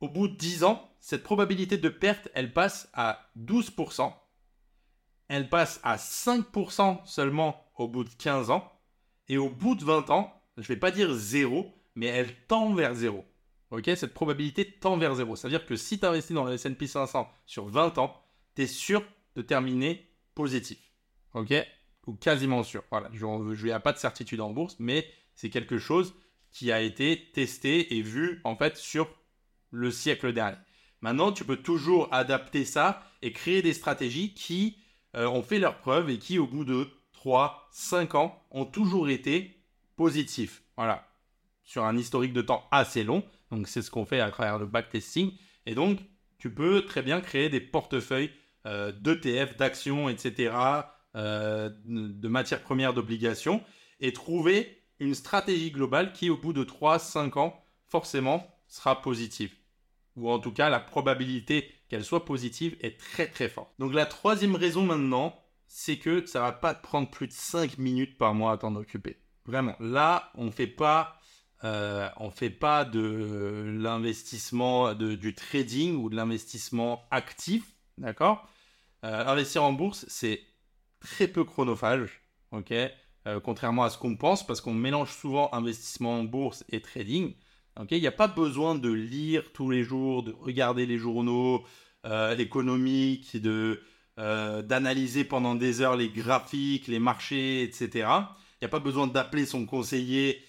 Au 0.00 0.08
bout 0.08 0.28
de 0.28 0.34
10 0.34 0.64
ans, 0.64 0.90
cette 0.98 1.22
probabilité 1.22 1.78
de 1.78 1.88
perte, 1.88 2.28
elle 2.34 2.52
passe 2.52 2.90
à 2.92 3.30
12%. 3.38 4.12
Elle 5.28 5.48
passe 5.48 5.80
à 5.82 5.96
5% 5.96 7.06
seulement 7.06 7.64
au 7.76 7.88
bout 7.88 8.04
de 8.04 8.10
15 8.10 8.50
ans. 8.50 8.70
Et 9.28 9.38
au 9.38 9.48
bout 9.48 9.74
de 9.74 9.84
20 9.84 10.10
ans, 10.10 10.34
je 10.56 10.62
ne 10.62 10.66
vais 10.66 10.76
pas 10.76 10.90
dire 10.90 11.12
0, 11.12 11.72
mais 11.94 12.06
elle 12.06 12.46
tend 12.46 12.74
vers 12.74 12.94
0. 12.94 13.24
OK? 13.70 13.88
Cette 13.94 14.12
probabilité 14.12 14.70
tend 14.70 14.96
vers 14.98 15.14
0. 15.14 15.36
C'est-à-dire 15.36 15.64
que 15.64 15.76
si 15.76 15.98
tu 15.98 16.04
investis 16.04 16.34
dans 16.34 16.44
le 16.44 16.54
S&P 16.54 16.86
500 16.86 17.30
sur 17.46 17.66
20 17.68 17.98
ans, 17.98 18.20
tu 18.56 18.62
es 18.62 18.66
sûr 18.66 19.02
de 19.36 19.42
terminer 19.42 20.09
positif. 20.34 20.78
OK? 21.34 21.52
Ou 22.06 22.14
quasiment 22.14 22.62
sûr. 22.62 22.82
Voilà, 22.90 23.10
je 23.12 23.64
n'y 23.64 23.72
a 23.72 23.80
pas 23.80 23.92
de 23.92 23.98
certitude 23.98 24.40
en 24.40 24.50
bourse, 24.50 24.76
mais 24.78 25.06
c'est 25.34 25.50
quelque 25.50 25.78
chose 25.78 26.14
qui 26.50 26.72
a 26.72 26.80
été 26.80 27.30
testé 27.32 27.96
et 27.96 28.02
vu 28.02 28.40
en 28.44 28.56
fait 28.56 28.76
sur 28.76 29.08
le 29.70 29.90
siècle 29.90 30.32
dernier. 30.32 30.56
Maintenant, 31.00 31.32
tu 31.32 31.44
peux 31.44 31.56
toujours 31.56 32.12
adapter 32.12 32.64
ça 32.64 33.02
et 33.22 33.32
créer 33.32 33.62
des 33.62 33.72
stratégies 33.72 34.34
qui 34.34 34.78
euh, 35.16 35.26
ont 35.26 35.42
fait 35.42 35.58
leurs 35.58 35.78
preuves 35.78 36.10
et 36.10 36.18
qui, 36.18 36.38
au 36.38 36.46
bout 36.46 36.64
de 36.64 36.88
3, 37.12 37.68
5 37.72 38.14
ans, 38.14 38.42
ont 38.50 38.66
toujours 38.66 39.08
été 39.08 39.64
positifs. 39.96 40.62
Voilà. 40.76 41.06
Sur 41.64 41.84
un 41.84 41.96
historique 41.96 42.32
de 42.32 42.42
temps 42.42 42.66
assez 42.70 43.04
long. 43.04 43.24
Donc, 43.50 43.68
c'est 43.68 43.82
ce 43.82 43.90
qu'on 43.90 44.04
fait 44.04 44.20
à 44.20 44.30
travers 44.30 44.58
le 44.58 44.66
backtesting. 44.66 45.32
Et 45.66 45.74
donc, 45.74 46.00
tu 46.38 46.52
peux 46.52 46.84
très 46.84 47.02
bien 47.02 47.20
créer 47.20 47.48
des 47.48 47.60
portefeuilles 47.60 48.30
d'ETF, 48.64 49.56
d'actions, 49.56 50.08
etc., 50.08 50.52
euh, 51.16 51.70
de 51.86 52.28
matières 52.28 52.62
premières 52.62 52.94
d'obligations, 52.94 53.64
et 53.98 54.12
trouver 54.12 54.84
une 55.00 55.14
stratégie 55.14 55.72
globale 55.72 56.12
qui, 56.12 56.30
au 56.30 56.36
bout 56.36 56.52
de 56.52 56.62
3-5 56.62 57.36
ans, 57.36 57.64
forcément, 57.88 58.46
sera 58.68 59.02
positive. 59.02 59.52
Ou 60.14 60.30
en 60.30 60.38
tout 60.38 60.52
cas, 60.52 60.68
la 60.68 60.78
probabilité 60.78 61.68
qu'elle 61.88 62.04
soit 62.04 62.24
positive 62.24 62.76
est 62.80 62.96
très 62.96 63.26
très 63.26 63.48
forte. 63.48 63.72
Donc 63.80 63.92
la 63.92 64.06
troisième 64.06 64.54
raison 64.54 64.84
maintenant, 64.84 65.36
c'est 65.66 65.96
que 65.96 66.24
ça 66.26 66.40
va 66.40 66.52
pas 66.52 66.74
te 66.74 66.82
prendre 66.82 67.10
plus 67.10 67.26
de 67.26 67.32
5 67.32 67.78
minutes 67.78 68.16
par 68.16 68.34
mois 68.34 68.52
à 68.52 68.58
t'en 68.58 68.76
occuper. 68.76 69.18
Vraiment. 69.46 69.74
Là, 69.80 70.30
on 70.36 70.52
fait 70.52 70.68
pas, 70.68 71.18
euh, 71.64 72.08
on 72.18 72.30
fait 72.30 72.50
pas 72.50 72.84
de 72.84 73.74
l'investissement, 73.80 74.94
du 74.94 75.34
trading 75.34 75.96
ou 75.96 76.08
de 76.08 76.14
l'investissement 76.14 77.02
actif. 77.10 77.64
D'accord? 78.00 78.48
Euh, 79.04 79.26
Investir 79.26 79.62
en 79.62 79.72
bourse, 79.72 80.06
c'est 80.08 80.40
très 81.00 81.28
peu 81.28 81.44
chronophage, 81.44 82.22
ok? 82.50 82.72
Euh, 82.72 83.38
Contrairement 83.40 83.84
à 83.84 83.90
ce 83.90 83.98
qu'on 83.98 84.16
pense, 84.16 84.46
parce 84.46 84.60
qu'on 84.60 84.74
mélange 84.74 85.12
souvent 85.12 85.50
investissement 85.52 86.18
en 86.18 86.24
bourse 86.24 86.64
et 86.70 86.80
trading. 86.80 87.34
Il 87.90 88.00
n'y 88.00 88.06
a 88.06 88.12
pas 88.12 88.28
besoin 88.28 88.74
de 88.74 88.90
lire 88.90 89.52
tous 89.54 89.70
les 89.70 89.82
jours, 89.84 90.22
de 90.22 90.32
regarder 90.32 90.84
les 90.84 90.98
journaux 90.98 91.64
euh, 92.04 92.36
économiques, 92.36 93.40
de 93.40 93.82
d'analyser 94.18 95.24
pendant 95.24 95.54
des 95.54 95.80
heures 95.80 95.96
les 95.96 96.10
graphiques, 96.10 96.88
les 96.88 96.98
marchés, 96.98 97.62
etc. 97.62 97.88
Il 97.96 98.60
n'y 98.60 98.66
a 98.66 98.68
pas 98.68 98.78
besoin 98.78 99.06
d'appeler 99.06 99.46
son 99.46 99.64
conseiller 99.64 100.42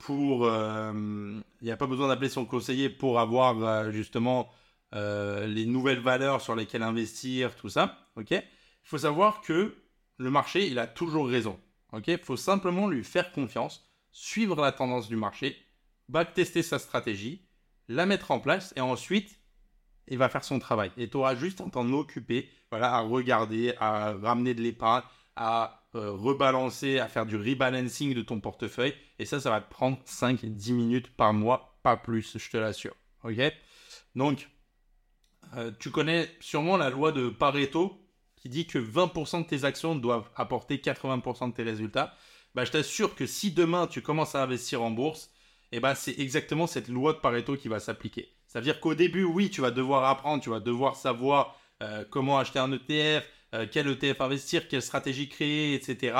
pour. 0.00 0.46
Il 0.46 1.42
n'y 1.62 1.70
a 1.70 1.78
pas 1.78 1.86
besoin 1.86 2.08
d'appeler 2.08 2.28
son 2.28 2.44
conseiller 2.44 2.90
pour 2.90 3.18
avoir 3.18 3.90
justement 3.90 4.50
euh, 4.94 5.46
les 5.46 5.66
nouvelles 5.66 6.00
valeurs 6.00 6.40
sur 6.40 6.54
lesquelles 6.54 6.82
investir, 6.82 7.54
tout 7.56 7.68
ça. 7.68 7.98
Ok? 8.16 8.30
Il 8.30 8.42
faut 8.84 8.98
savoir 8.98 9.40
que 9.40 9.76
le 10.16 10.30
marché, 10.30 10.66
il 10.66 10.78
a 10.78 10.86
toujours 10.86 11.28
raison. 11.28 11.58
Ok? 11.92 12.08
Il 12.08 12.18
faut 12.18 12.36
simplement 12.36 12.88
lui 12.88 13.04
faire 13.04 13.32
confiance, 13.32 13.88
suivre 14.10 14.60
la 14.60 14.72
tendance 14.72 15.08
du 15.08 15.16
marché, 15.16 15.56
backtester 16.08 16.62
sa 16.62 16.78
stratégie, 16.78 17.46
la 17.88 18.06
mettre 18.06 18.30
en 18.30 18.40
place 18.40 18.72
et 18.76 18.80
ensuite, 18.80 19.38
il 20.08 20.18
va 20.18 20.28
faire 20.28 20.44
son 20.44 20.58
travail. 20.58 20.90
Et 20.96 21.08
tu 21.08 21.16
auras 21.16 21.36
juste 21.36 21.60
à 21.60 21.70
t'en 21.70 21.92
occuper, 21.92 22.48
voilà, 22.70 22.94
à 22.94 23.00
regarder, 23.00 23.74
à 23.78 24.12
ramener 24.12 24.54
de 24.54 24.60
l'épargne, 24.60 25.04
à 25.36 25.84
euh, 25.94 26.12
rebalancer, 26.12 26.98
à 26.98 27.08
faire 27.08 27.26
du 27.26 27.36
rebalancing 27.36 28.14
de 28.14 28.22
ton 28.22 28.40
portefeuille. 28.40 28.94
Et 29.18 29.24
ça, 29.24 29.40
ça 29.40 29.50
va 29.50 29.60
te 29.60 29.70
prendre 29.70 29.98
5-10 30.04 30.72
minutes 30.72 31.16
par 31.16 31.32
mois, 31.32 31.78
pas 31.82 31.96
plus, 31.96 32.36
je 32.38 32.50
te 32.50 32.56
l'assure. 32.56 32.94
Ok? 33.22 33.40
Donc, 34.14 34.48
euh, 35.56 35.70
tu 35.78 35.90
connais 35.90 36.28
sûrement 36.40 36.76
la 36.76 36.90
loi 36.90 37.12
de 37.12 37.28
Pareto 37.28 38.00
qui 38.36 38.48
dit 38.48 38.66
que 38.66 38.78
20% 38.78 39.42
de 39.42 39.46
tes 39.46 39.64
actions 39.64 39.94
doivent 39.94 40.30
apporter 40.34 40.78
80% 40.78 41.50
de 41.50 41.54
tes 41.54 41.62
résultats. 41.62 42.14
Bah, 42.54 42.64
je 42.64 42.72
t'assure 42.72 43.14
que 43.14 43.26
si 43.26 43.50
demain 43.50 43.86
tu 43.86 44.00
commences 44.00 44.34
à 44.34 44.42
investir 44.42 44.82
en 44.82 44.90
bourse, 44.90 45.30
eh 45.72 45.80
ben, 45.80 45.94
c'est 45.94 46.18
exactement 46.18 46.66
cette 46.66 46.88
loi 46.88 47.12
de 47.12 47.18
Pareto 47.18 47.56
qui 47.56 47.68
va 47.68 47.80
s'appliquer. 47.80 48.32
Ça 48.46 48.60
veut 48.60 48.64
dire 48.64 48.80
qu'au 48.80 48.94
début, 48.94 49.24
oui, 49.24 49.50
tu 49.50 49.60
vas 49.60 49.70
devoir 49.70 50.04
apprendre, 50.04 50.42
tu 50.42 50.50
vas 50.50 50.58
devoir 50.58 50.96
savoir 50.96 51.56
euh, 51.82 52.04
comment 52.08 52.38
acheter 52.38 52.58
un 52.58 52.72
ETF, 52.72 53.24
euh, 53.54 53.66
quel 53.70 53.88
ETF 53.88 54.20
investir, 54.20 54.68
quelle 54.68 54.82
stratégie 54.82 55.28
créer, 55.28 55.74
etc. 55.74 56.16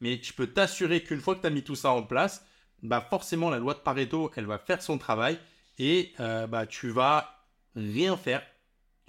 Mais 0.00 0.20
je 0.22 0.32
peux 0.32 0.48
t'assurer 0.48 1.02
qu'une 1.02 1.20
fois 1.20 1.34
que 1.36 1.40
tu 1.40 1.46
as 1.46 1.50
mis 1.50 1.62
tout 1.62 1.76
ça 1.76 1.92
en 1.92 2.02
place, 2.02 2.44
bah 2.82 3.06
forcément 3.08 3.50
la 3.50 3.58
loi 3.58 3.74
de 3.74 3.80
Pareto, 3.80 4.30
elle 4.36 4.46
va 4.46 4.58
faire 4.58 4.82
son 4.82 4.98
travail 4.98 5.38
et 5.78 6.14
bah, 6.18 6.66
tu 6.66 6.88
vas 6.88 7.46
rien 7.76 8.16
faire 8.16 8.42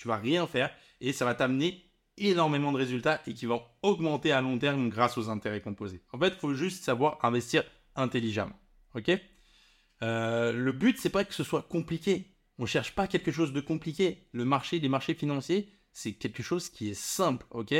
tu 0.01 0.07
vas 0.07 0.17
rien 0.17 0.47
faire 0.47 0.71
et 0.99 1.13
ça 1.13 1.25
va 1.25 1.35
t'amener 1.35 1.85
énormément 2.17 2.71
de 2.71 2.77
résultats 2.77 3.21
et 3.27 3.33
qui 3.33 3.45
vont 3.45 3.63
augmenter 3.83 4.31
à 4.31 4.41
long 4.41 4.57
terme 4.57 4.89
grâce 4.89 5.17
aux 5.17 5.29
intérêts 5.29 5.61
composés. 5.61 6.01
En 6.11 6.19
fait, 6.19 6.29
il 6.29 6.39
faut 6.39 6.55
juste 6.55 6.83
savoir 6.83 7.19
investir 7.23 7.63
intelligemment. 7.95 8.59
Ok? 8.95 9.11
Euh, 10.01 10.51
Le 10.51 10.71
but, 10.71 10.97
c'est 10.97 11.09
pas 11.09 11.23
que 11.23 11.33
ce 11.33 11.43
soit 11.43 11.61
compliqué. 11.61 12.35
On 12.57 12.65
cherche 12.65 12.93
pas 12.95 13.07
quelque 13.07 13.31
chose 13.31 13.53
de 13.53 13.61
compliqué. 13.61 14.27
Le 14.31 14.43
marché, 14.43 14.79
les 14.79 14.89
marchés 14.89 15.13
financiers, 15.13 15.69
c'est 15.93 16.13
quelque 16.13 16.43
chose 16.43 16.69
qui 16.69 16.89
est 16.89 16.99
simple. 16.99 17.45
Ok? 17.51 17.73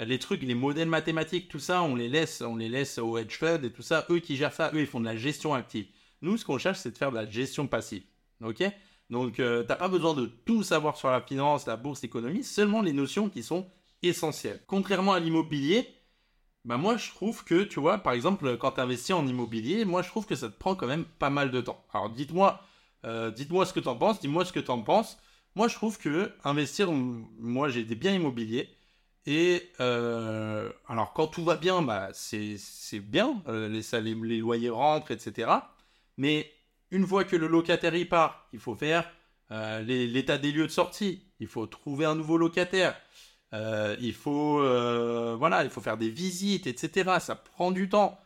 Les 0.00 0.18
trucs, 0.18 0.42
les 0.42 0.54
modèles 0.54 0.88
mathématiques, 0.88 1.48
tout 1.48 1.58
ça, 1.58 1.82
on 1.82 1.94
les 1.94 2.08
laisse, 2.08 2.40
on 2.40 2.56
les 2.56 2.68
laisse 2.68 2.98
aux 2.98 3.18
hedge 3.18 3.36
funds 3.36 3.62
et 3.62 3.72
tout 3.72 3.82
ça. 3.82 4.06
Eux 4.10 4.18
qui 4.18 4.36
gèrent 4.36 4.52
ça, 4.52 4.70
eux, 4.74 4.80
ils 4.80 4.86
font 4.86 5.00
de 5.00 5.04
la 5.04 5.16
gestion 5.16 5.54
active. 5.54 5.86
Nous, 6.22 6.36
ce 6.36 6.44
qu'on 6.44 6.58
cherche, 6.58 6.78
c'est 6.78 6.90
de 6.90 6.98
faire 6.98 7.10
de 7.10 7.16
la 7.16 7.28
gestion 7.28 7.66
passive. 7.66 8.02
Ok? 8.40 8.64
Donc, 9.10 9.34
tu 9.34 9.42
euh, 9.42 9.62
t'as 9.64 9.76
pas 9.76 9.88
besoin 9.88 10.14
de 10.14 10.26
tout 10.26 10.62
savoir 10.62 10.96
sur 10.96 11.10
la 11.10 11.20
finance, 11.22 11.66
la 11.66 11.76
bourse, 11.76 12.02
l'économie, 12.02 12.44
seulement 12.44 12.82
les 12.82 12.92
notions 12.92 13.30
qui 13.30 13.42
sont 13.42 13.66
essentielles. 14.02 14.62
Contrairement 14.66 15.14
à 15.14 15.20
l'immobilier, 15.20 15.88
bah 16.64 16.76
moi 16.76 16.96
je 16.98 17.10
trouve 17.10 17.44
que, 17.44 17.62
tu 17.64 17.80
vois, 17.80 17.98
par 17.98 18.12
exemple, 18.12 18.58
quand 18.58 18.72
tu 18.72 18.80
investis 18.80 19.14
en 19.14 19.26
immobilier, 19.26 19.84
moi 19.84 20.02
je 20.02 20.08
trouve 20.08 20.26
que 20.26 20.34
ça 20.34 20.48
te 20.50 20.58
prend 20.58 20.74
quand 20.74 20.86
même 20.86 21.04
pas 21.04 21.30
mal 21.30 21.50
de 21.50 21.60
temps. 21.60 21.84
Alors 21.94 22.10
dites-moi, 22.10 22.60
euh, 23.06 23.30
dites-moi 23.30 23.64
ce 23.66 23.72
que 23.72 23.80
tu 23.80 23.88
en 23.88 23.96
penses, 23.96 24.20
dis-moi 24.20 24.44
ce 24.44 24.52
que 24.52 24.60
tu 24.60 24.70
en 24.70 24.82
penses. 24.82 25.18
Moi 25.54 25.68
je 25.68 25.74
trouve 25.74 25.98
que 25.98 26.32
investir, 26.44 26.92
moi 26.92 27.68
j'ai 27.70 27.84
des 27.84 27.94
biens 27.94 28.14
immobiliers, 28.14 28.68
et 29.26 29.70
euh, 29.80 30.70
alors 30.86 31.12
quand 31.14 31.28
tout 31.28 31.44
va 31.44 31.56
bien, 31.56 31.82
bah 31.82 32.10
c'est 32.12 32.58
bien, 33.00 33.42
les, 33.48 33.80
les, 34.00 34.14
les 34.14 34.38
loyers 34.38 34.70
rentrent, 34.70 35.10
etc. 35.10 35.50
Mais 36.18 36.52
une 36.90 37.06
fois 37.06 37.24
que 37.24 37.36
le 37.36 37.46
locataire 37.46 37.94
y 37.94 38.04
part, 38.04 38.48
il 38.52 38.58
faut 38.58 38.74
faire 38.74 39.10
euh, 39.50 39.80
l'état 39.82 40.38
des 40.38 40.52
lieux 40.52 40.66
de 40.66 40.72
sortie. 40.72 41.22
Il 41.40 41.46
faut 41.46 41.66
trouver 41.66 42.04
un 42.04 42.14
nouveau 42.14 42.36
locataire. 42.36 42.96
Euh, 43.54 43.96
il 44.00 44.12
faut 44.12 44.60
euh, 44.60 45.36
voilà, 45.38 45.64
il 45.64 45.70
faut 45.70 45.80
faire 45.80 45.96
des 45.96 46.10
visites, 46.10 46.66
etc. 46.66 47.16
Ça 47.20 47.34
prend 47.34 47.70
du 47.70 47.88
temps. 47.88 48.18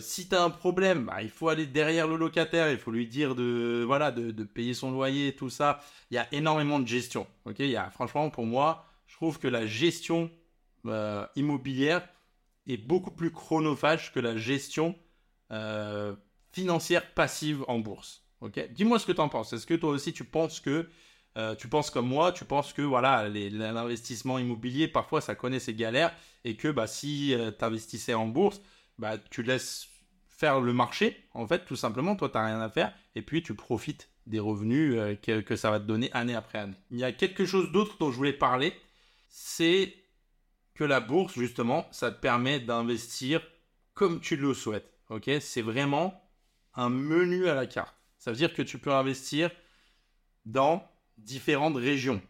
si 0.00 0.28
tu 0.28 0.34
as 0.34 0.42
un 0.42 0.50
problème, 0.50 1.06
bah, 1.06 1.22
il 1.22 1.30
faut 1.30 1.48
aller 1.48 1.66
derrière 1.66 2.06
le 2.06 2.16
locataire, 2.16 2.70
il 2.70 2.78
faut 2.78 2.90
lui 2.90 3.06
dire 3.06 3.34
de 3.34 3.82
voilà 3.86 4.10
de, 4.10 4.44
payer 4.44 4.74
son 4.74 4.90
loyer, 4.90 5.34
tout 5.34 5.50
ça. 5.50 5.80
Il 6.10 6.14
y 6.14 6.18
a 6.18 6.26
énormément 6.32 6.80
de 6.80 6.86
gestion. 6.86 7.26
Ok, 7.46 7.56
il 7.60 7.70
y 7.70 7.76
a, 7.76 7.90
franchement 7.90 8.28
pour 8.30 8.44
moi, 8.44 8.84
je 9.06 9.14
trouve 9.16 9.38
que 9.38 9.48
la 9.48 9.66
gestion 9.66 10.30
immobilière 11.34 12.06
est 12.68 12.76
beaucoup 12.76 13.10
plus 13.10 13.32
chronophage 13.32 14.12
que 14.12 14.20
la 14.20 14.36
gestion 14.36 14.94
financière 16.56 17.12
passive 17.12 17.64
en 17.68 17.78
bourse. 17.80 18.24
Ok? 18.40 18.58
Dis-moi 18.70 18.98
ce 18.98 19.04
que 19.04 19.12
tu 19.12 19.20
en 19.20 19.28
penses. 19.28 19.52
Est-ce 19.52 19.66
que 19.66 19.74
toi 19.74 19.90
aussi 19.90 20.14
tu 20.14 20.24
penses 20.24 20.58
que 20.58 20.88
euh, 21.36 21.54
tu 21.54 21.68
penses 21.68 21.90
comme 21.90 22.08
moi, 22.08 22.32
tu 22.32 22.46
penses 22.46 22.72
que 22.72 22.80
voilà, 22.80 23.28
l'investissement 23.28 24.38
immobilier, 24.38 24.88
parfois, 24.88 25.20
ça 25.20 25.34
connaît 25.34 25.58
ses 25.58 25.74
galères 25.74 26.14
et 26.44 26.56
que 26.56 26.68
bah, 26.68 26.86
si 26.86 27.34
euh, 27.34 27.50
tu 27.56 27.62
investissais 27.62 28.14
en 28.14 28.26
bourse, 28.26 28.62
bah, 28.98 29.18
tu 29.18 29.42
laisses 29.42 29.88
faire 30.28 30.60
le 30.60 30.72
marché, 30.72 31.24
en 31.34 31.46
fait, 31.46 31.66
tout 31.66 31.76
simplement, 31.76 32.16
toi, 32.16 32.30
tu 32.30 32.38
n'as 32.38 32.46
rien 32.46 32.60
à 32.62 32.70
faire 32.70 32.94
et 33.14 33.20
puis 33.20 33.42
tu 33.42 33.54
profites 33.54 34.08
des 34.26 34.40
revenus 34.40 34.94
euh, 34.96 35.14
que, 35.14 35.42
que, 35.42 35.56
ça 35.56 35.70
va 35.70 35.78
te 35.78 35.84
donner 35.84 36.10
année 36.12 36.34
après 36.34 36.58
année. 36.58 36.76
Il 36.90 36.98
y 36.98 37.04
a 37.04 37.12
quelque 37.12 37.44
chose 37.44 37.70
d'autre 37.70 37.96
dont 38.00 38.10
je 38.10 38.16
voulais 38.16 38.32
parler, 38.32 38.72
c'est 39.28 39.94
que 40.72 40.84
la 40.84 41.00
bourse, 41.00 41.34
justement, 41.34 41.86
ça 41.90 42.10
te 42.10 42.18
permet 42.18 42.60
d'investir 42.60 43.42
comme 43.92 44.20
tu 44.20 44.36
le 44.36 44.54
souhaites. 44.54 44.90
Ok, 45.10 45.30
c'est 45.40 45.62
vraiment 45.62 46.25
un 46.76 46.90
menu 46.90 47.48
à 47.48 47.54
la 47.54 47.66
carte. 47.66 47.94
Ça 48.18 48.30
veut 48.30 48.36
dire 48.36 48.52
que 48.52 48.62
tu 48.62 48.78
peux 48.78 48.92
investir 48.92 49.50
dans 50.44 50.86
différentes 51.18 51.76
régions. 51.76 52.20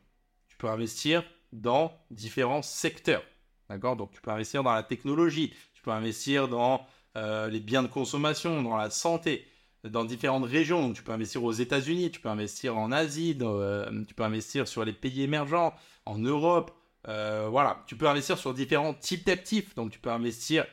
Tu 0.49 0.57
peux 0.57 0.69
investir 0.69 1.25
dans 1.53 1.93
différents 2.11 2.63
secteurs. 2.63 3.23
D'accord? 3.69 3.97
Donc 3.97 4.13
tu 4.13 4.21
peux 4.21 4.31
investir 4.31 4.63
dans 4.63 4.73
la 4.73 4.83
technologie, 4.83 5.53
tu 5.75 5.83
peux 5.83 5.91
investir 5.91 6.49
dans 6.49 6.87
euh, 7.17 7.49
les 7.49 7.61
biens 7.61 7.83
de 7.83 7.89
consommation, 7.89 8.63
dans 8.63 8.77
la 8.77 8.91
santé, 8.91 9.47
dans 9.85 10.05
différentes 10.05 10.47
régions. 10.47 10.83
Donc 10.83 10.95
tu 10.95 11.03
peux 11.03 11.13
investir 11.13 11.43
aux 11.43 11.53
États-Unis, 11.53 12.11
tu 12.11 12.21
peux 12.21 12.29
investir 12.29 12.77
en 12.77 12.93
Asie, 12.93 13.37
euh, 13.41 14.05
tu 14.07 14.15
peux 14.15 14.25
investir 14.25 14.69
sur 14.69 14.85
les 14.85 14.93
pays 14.93 15.23
émergents, 15.23 15.75
en 16.05 16.19
Europe. 16.19 16.73
Euh, 17.09 17.49
voilà, 17.51 17.85
tu 17.87 17.97
peux 17.97 18.09
investir 18.09 18.39
sur 18.39 18.53
différents 18.53 18.95
types 18.95 19.27
d'actifs. 19.27 19.75
Donc 19.75 19.91
tu 19.91 19.99
peux 19.99 20.11
investir 20.11 20.67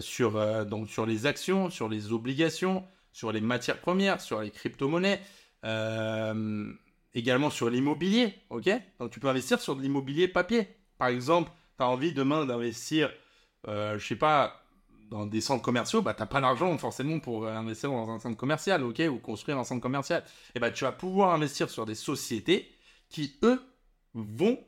sur, 0.00 0.66
donc, 0.66 0.88
sur 0.88 1.06
les 1.06 1.26
actions, 1.26 1.70
sur 1.70 1.88
les 1.88 2.12
obligations, 2.12 2.84
sur 3.12 3.32
les 3.32 3.40
matières 3.40 3.80
premières, 3.80 4.20
sur 4.20 4.40
les 4.40 4.50
crypto-monnaies 4.50 5.20
également 7.16 7.50
sur 7.50 7.70
l'immobilier, 7.70 8.34
ok? 8.50 8.70
Donc 9.00 9.10
tu 9.10 9.18
peux 9.18 9.28
investir 9.28 9.60
sur 9.60 9.74
de 9.74 9.82
l'immobilier 9.82 10.28
papier. 10.28 10.68
Par 10.98 11.08
exemple, 11.08 11.50
tu 11.78 11.82
as 11.82 11.88
envie 11.88 12.12
demain 12.12 12.44
d'investir, 12.44 13.10
euh, 13.66 13.98
je 13.98 14.06
sais 14.06 14.16
pas, 14.16 14.62
dans 15.10 15.24
des 15.24 15.40
centres 15.40 15.62
commerciaux, 15.62 16.02
bah 16.02 16.14
n'as 16.18 16.26
pas 16.26 16.40
l'argent 16.40 16.76
forcément 16.78 17.18
pour 17.20 17.46
investir 17.46 17.90
dans 17.90 18.10
un 18.10 18.18
centre 18.18 18.36
commercial, 18.36 18.84
ok? 18.84 19.02
Ou 19.10 19.18
construire 19.18 19.56
un 19.56 19.64
centre 19.64 19.80
commercial. 19.80 20.22
Et 20.26 20.52
eh 20.56 20.60
bah 20.60 20.70
tu 20.70 20.84
vas 20.84 20.92
pouvoir 20.92 21.32
investir 21.32 21.70
sur 21.70 21.86
des 21.86 21.94
sociétés 21.94 22.70
qui, 23.08 23.38
eux, 23.42 23.62
vont, 24.14 24.58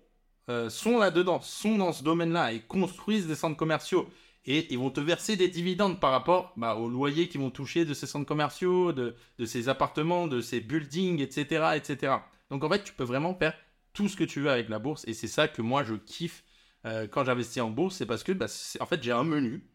euh, 0.48 0.70
sont 0.70 0.98
là-dedans, 0.98 1.40
sont 1.42 1.76
dans 1.76 1.92
ce 1.92 2.02
domaine-là 2.02 2.52
et 2.52 2.60
construisent 2.60 3.26
des 3.26 3.34
centres 3.34 3.56
commerciaux 3.56 4.08
et 4.50 4.66
ils 4.72 4.78
vont 4.78 4.90
te 4.90 5.00
verser 5.00 5.36
des 5.36 5.48
dividendes 5.48 6.00
par 6.00 6.10
rapport 6.10 6.54
bah, 6.56 6.74
aux 6.74 6.88
loyers 6.88 7.28
qu'ils 7.28 7.42
vont 7.42 7.50
toucher 7.50 7.84
de 7.84 7.92
ces 7.92 8.06
centres 8.06 8.26
commerciaux, 8.26 8.94
de, 8.94 9.14
de, 9.38 9.44
ces 9.44 9.68
appartements, 9.68 10.26
de 10.26 10.40
ces 10.40 10.60
buildings, 10.60 11.20
etc., 11.20 11.72
etc. 11.76 12.14
Donc 12.48 12.64
en 12.64 12.70
fait, 12.70 12.82
tu 12.82 12.94
peux 12.94 13.04
vraiment 13.04 13.34
faire 13.34 13.52
tout 13.92 14.08
ce 14.08 14.16
que 14.16 14.24
tu 14.24 14.40
veux 14.40 14.50
avec 14.50 14.70
la 14.70 14.78
bourse 14.78 15.04
et 15.06 15.12
c'est 15.12 15.28
ça 15.28 15.48
que 15.48 15.60
moi 15.60 15.84
je 15.84 15.94
kiffe 15.94 16.44
euh, 16.86 17.06
quand 17.06 17.24
j'investis 17.24 17.60
en 17.60 17.68
bourse, 17.68 17.96
c'est 17.96 18.06
parce 18.06 18.24
que 18.24 18.32
bah, 18.32 18.46
en 18.80 18.86
fait 18.86 19.02
j'ai 19.02 19.12
un 19.12 19.24
menu, 19.24 19.68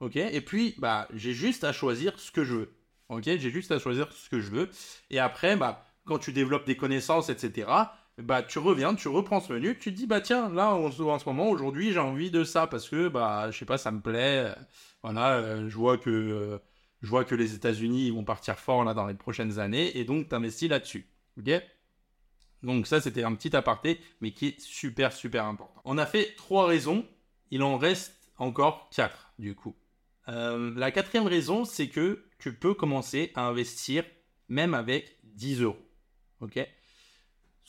ok, 0.00 0.16
et 0.16 0.40
puis 0.42 0.74
bah 0.76 1.08
j'ai 1.14 1.32
juste 1.32 1.64
à 1.64 1.72
choisir 1.72 2.18
ce 2.18 2.30
que 2.30 2.44
je 2.44 2.54
veux, 2.54 2.74
ok, 3.08 3.24
j'ai 3.24 3.50
juste 3.50 3.72
à 3.72 3.78
choisir 3.78 4.12
ce 4.12 4.28
que 4.28 4.40
je 4.40 4.50
veux 4.50 4.68
et 5.08 5.20
après 5.20 5.56
bah 5.56 5.86
quand 6.04 6.18
tu 6.18 6.32
développes 6.32 6.66
des 6.66 6.76
connaissances, 6.76 7.30
etc. 7.30 7.70
Bah, 8.18 8.42
tu 8.42 8.58
reviens, 8.58 8.96
tu 8.96 9.06
reprends 9.06 9.40
ce 9.40 9.52
menu, 9.52 9.78
tu 9.78 9.92
te 9.92 9.96
dis, 9.96 10.06
bah 10.08 10.20
tiens, 10.20 10.48
là, 10.48 10.74
en, 10.74 10.90
ce 10.90 11.02
moment, 11.02 11.48
aujourd'hui, 11.50 11.92
j'ai 11.92 12.00
envie 12.00 12.32
de 12.32 12.42
ça 12.42 12.66
parce 12.66 12.88
que, 12.88 13.08
bah, 13.08 13.50
je 13.52 13.58
sais 13.58 13.64
pas, 13.64 13.78
ça 13.78 13.92
me 13.92 14.00
plaît. 14.00 14.52
Voilà, 15.04 15.34
euh, 15.36 15.68
je 15.68 15.76
vois 15.76 15.98
que, 15.98 16.10
euh, 16.10 16.58
je 17.00 17.08
vois 17.08 17.24
que 17.24 17.36
les 17.36 17.54
États-Unis, 17.54 18.10
vont 18.10 18.24
partir 18.24 18.58
fort 18.58 18.82
là 18.82 18.92
dans 18.92 19.06
les 19.06 19.14
prochaines 19.14 19.60
années 19.60 19.96
et 19.96 20.04
donc 20.04 20.28
tu 20.28 20.34
investis 20.34 20.68
là-dessus. 20.68 21.06
Ok? 21.38 21.48
Donc 22.64 22.88
ça, 22.88 23.00
c'était 23.00 23.22
un 23.22 23.34
petit 23.36 23.54
aparté, 23.54 24.00
mais 24.20 24.32
qui 24.32 24.48
est 24.48 24.60
super, 24.60 25.12
super 25.12 25.44
important. 25.44 25.80
On 25.84 25.96
a 25.96 26.06
fait 26.06 26.34
trois 26.36 26.66
raisons, 26.66 27.06
il 27.52 27.62
en 27.62 27.78
reste 27.78 28.18
encore 28.36 28.88
quatre, 28.90 29.32
du 29.38 29.54
coup. 29.54 29.76
Euh, 30.28 30.72
la 30.76 30.90
quatrième 30.90 31.28
raison, 31.28 31.64
c'est 31.64 31.88
que 31.88 32.24
tu 32.40 32.52
peux 32.52 32.74
commencer 32.74 33.30
à 33.36 33.46
investir 33.46 34.04
même 34.48 34.74
avec 34.74 35.18
10 35.22 35.62
euros. 35.62 35.78
Ok? 36.40 36.58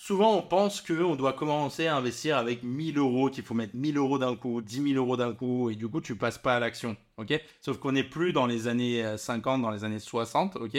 Souvent, 0.01 0.37
on 0.37 0.41
pense 0.41 0.79
qu'on 0.79 1.17
doit 1.17 1.33
commencer 1.33 1.87
à 1.87 1.97
investir 1.97 2.37
avec 2.37 2.63
1000 2.63 2.97
euros, 2.97 3.29
qu'il 3.29 3.43
faut 3.43 3.53
mettre 3.53 3.75
1000 3.75 3.97
euros 3.97 4.17
d'un 4.17 4.33
coup, 4.33 4.61
10 4.61 4.93
000 4.93 4.95
euros 4.95 5.17
d'un 5.17 5.33
coup, 5.33 5.69
et 5.69 5.75
du 5.75 5.89
coup, 5.89 5.99
tu 5.99 6.15
passes 6.15 6.37
pas 6.37 6.55
à 6.55 6.59
l'action. 6.61 6.95
Ok? 7.17 7.33
Sauf 7.59 7.79
qu'on 7.79 7.91
n'est 7.91 8.05
plus 8.05 8.31
dans 8.31 8.45
les 8.45 8.69
années 8.69 9.17
50, 9.17 9.61
dans 9.61 9.69
les 9.71 9.83
années 9.83 9.99
60. 9.99 10.55
Ok? 10.55 10.77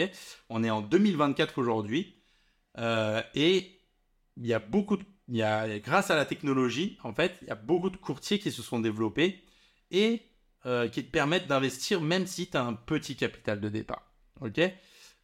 On 0.49 0.63
est 0.63 0.71
en 0.71 0.81
2024 0.81 1.59
aujourd'hui. 1.59 2.15
Euh, 2.79 3.21
et 3.35 3.79
il 4.37 4.47
y 4.47 4.55
a 4.55 4.59
beaucoup 4.59 4.97
de, 4.97 5.03
grâce 5.77 6.09
à 6.09 6.15
la 6.15 6.25
technologie, 6.25 6.97
en 7.03 7.13
fait, 7.13 7.37
il 7.43 7.47
y 7.47 7.51
a 7.51 7.55
beaucoup 7.55 7.91
de 7.91 7.97
courtiers 7.97 8.39
qui 8.39 8.51
se 8.51 8.63
sont 8.63 8.79
développés 8.79 9.43
et 9.91 10.23
euh, 10.65 10.87
qui 10.87 11.05
te 11.05 11.11
permettent 11.11 11.47
d'investir 11.47 12.01
même 12.01 12.25
si 12.25 12.49
tu 12.49 12.57
as 12.57 12.63
un 12.63 12.73
petit 12.73 13.15
capital 13.15 13.61
de 13.61 13.69
départ. 13.69 14.11
Ok? 14.41 14.59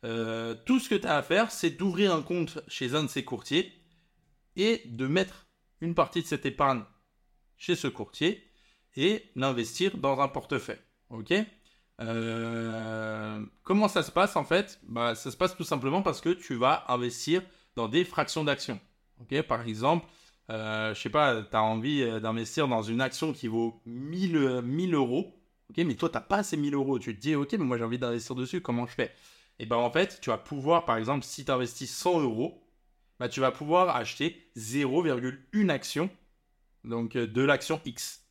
Euh, 0.05 0.53
Tout 0.67 0.79
ce 0.79 0.87
que 0.87 0.95
tu 0.95 1.07
as 1.07 1.17
à 1.17 1.23
faire, 1.23 1.51
c'est 1.51 1.71
d'ouvrir 1.71 2.13
un 2.13 2.21
compte 2.21 2.59
chez 2.67 2.93
un 2.93 3.03
de 3.03 3.09
ces 3.09 3.25
courtiers 3.25 3.73
et 4.57 4.81
de 4.85 5.07
mettre 5.07 5.47
une 5.79 5.95
partie 5.95 6.21
de 6.21 6.27
cette 6.27 6.45
épargne 6.45 6.83
chez 7.55 7.75
ce 7.75 7.87
courtier 7.87 8.43
et 8.97 9.23
l'investir 9.35 9.97
dans 9.97 10.19
un 10.19 10.27
portefeuille. 10.27 10.81
Ok? 11.09 11.33
Euh, 12.01 13.45
comment 13.63 13.87
ça 13.87 14.03
se 14.03 14.11
passe 14.11 14.35
en 14.35 14.43
fait? 14.43 14.79
Bah, 14.83 15.15
Ça 15.15 15.31
se 15.31 15.37
passe 15.37 15.55
tout 15.55 15.63
simplement 15.63 16.01
parce 16.01 16.19
que 16.19 16.29
tu 16.29 16.55
vas 16.55 16.83
investir 16.89 17.41
dans 17.75 17.87
des 17.87 18.03
fractions 18.03 18.43
d'actions. 18.43 18.79
Par 19.47 19.67
exemple, 19.67 20.05
euh, 20.49 20.93
je 20.93 21.01
sais 21.01 21.09
pas, 21.09 21.41
tu 21.41 21.55
as 21.55 21.63
envie 21.63 22.03
euh, 22.03 22.19
d'investir 22.19 22.67
dans 22.67 22.81
une 22.81 23.01
action 23.01 23.33
qui 23.33 23.47
vaut 23.47 23.81
1000, 23.85 24.61
1000 24.63 24.93
euh, 24.93 24.97
euros. 24.97 25.33
Mais 25.75 25.95
toi, 25.95 26.09
tu 26.09 26.15
n'as 26.15 26.21
pas 26.21 26.43
ces 26.43 26.57
1000 26.57 26.75
euros. 26.75 26.99
Tu 26.99 27.15
te 27.15 27.21
dis, 27.21 27.35
ok, 27.35 27.51
mais 27.53 27.65
moi, 27.65 27.77
j'ai 27.77 27.83
envie 27.83 27.99
d'investir 27.99 28.35
dessus. 28.35 28.61
Comment 28.61 28.85
je 28.87 28.93
fais? 28.93 29.13
Et 29.59 29.65
ben 29.65 29.75
en 29.75 29.91
fait, 29.91 30.19
tu 30.21 30.29
vas 30.29 30.37
pouvoir, 30.37 30.85
par 30.85 30.97
exemple, 30.97 31.25
si 31.25 31.43
tu 31.43 31.51
investis 31.51 31.89
100 31.91 32.21
euros, 32.21 32.63
bah, 33.19 33.29
tu 33.29 33.39
vas 33.39 33.51
pouvoir 33.51 33.95
acheter 33.95 34.49
0,1 34.55 35.69
action 35.69 36.09
donc 36.83 37.17
de 37.17 37.41
l'action 37.41 37.81
X. 37.85 38.23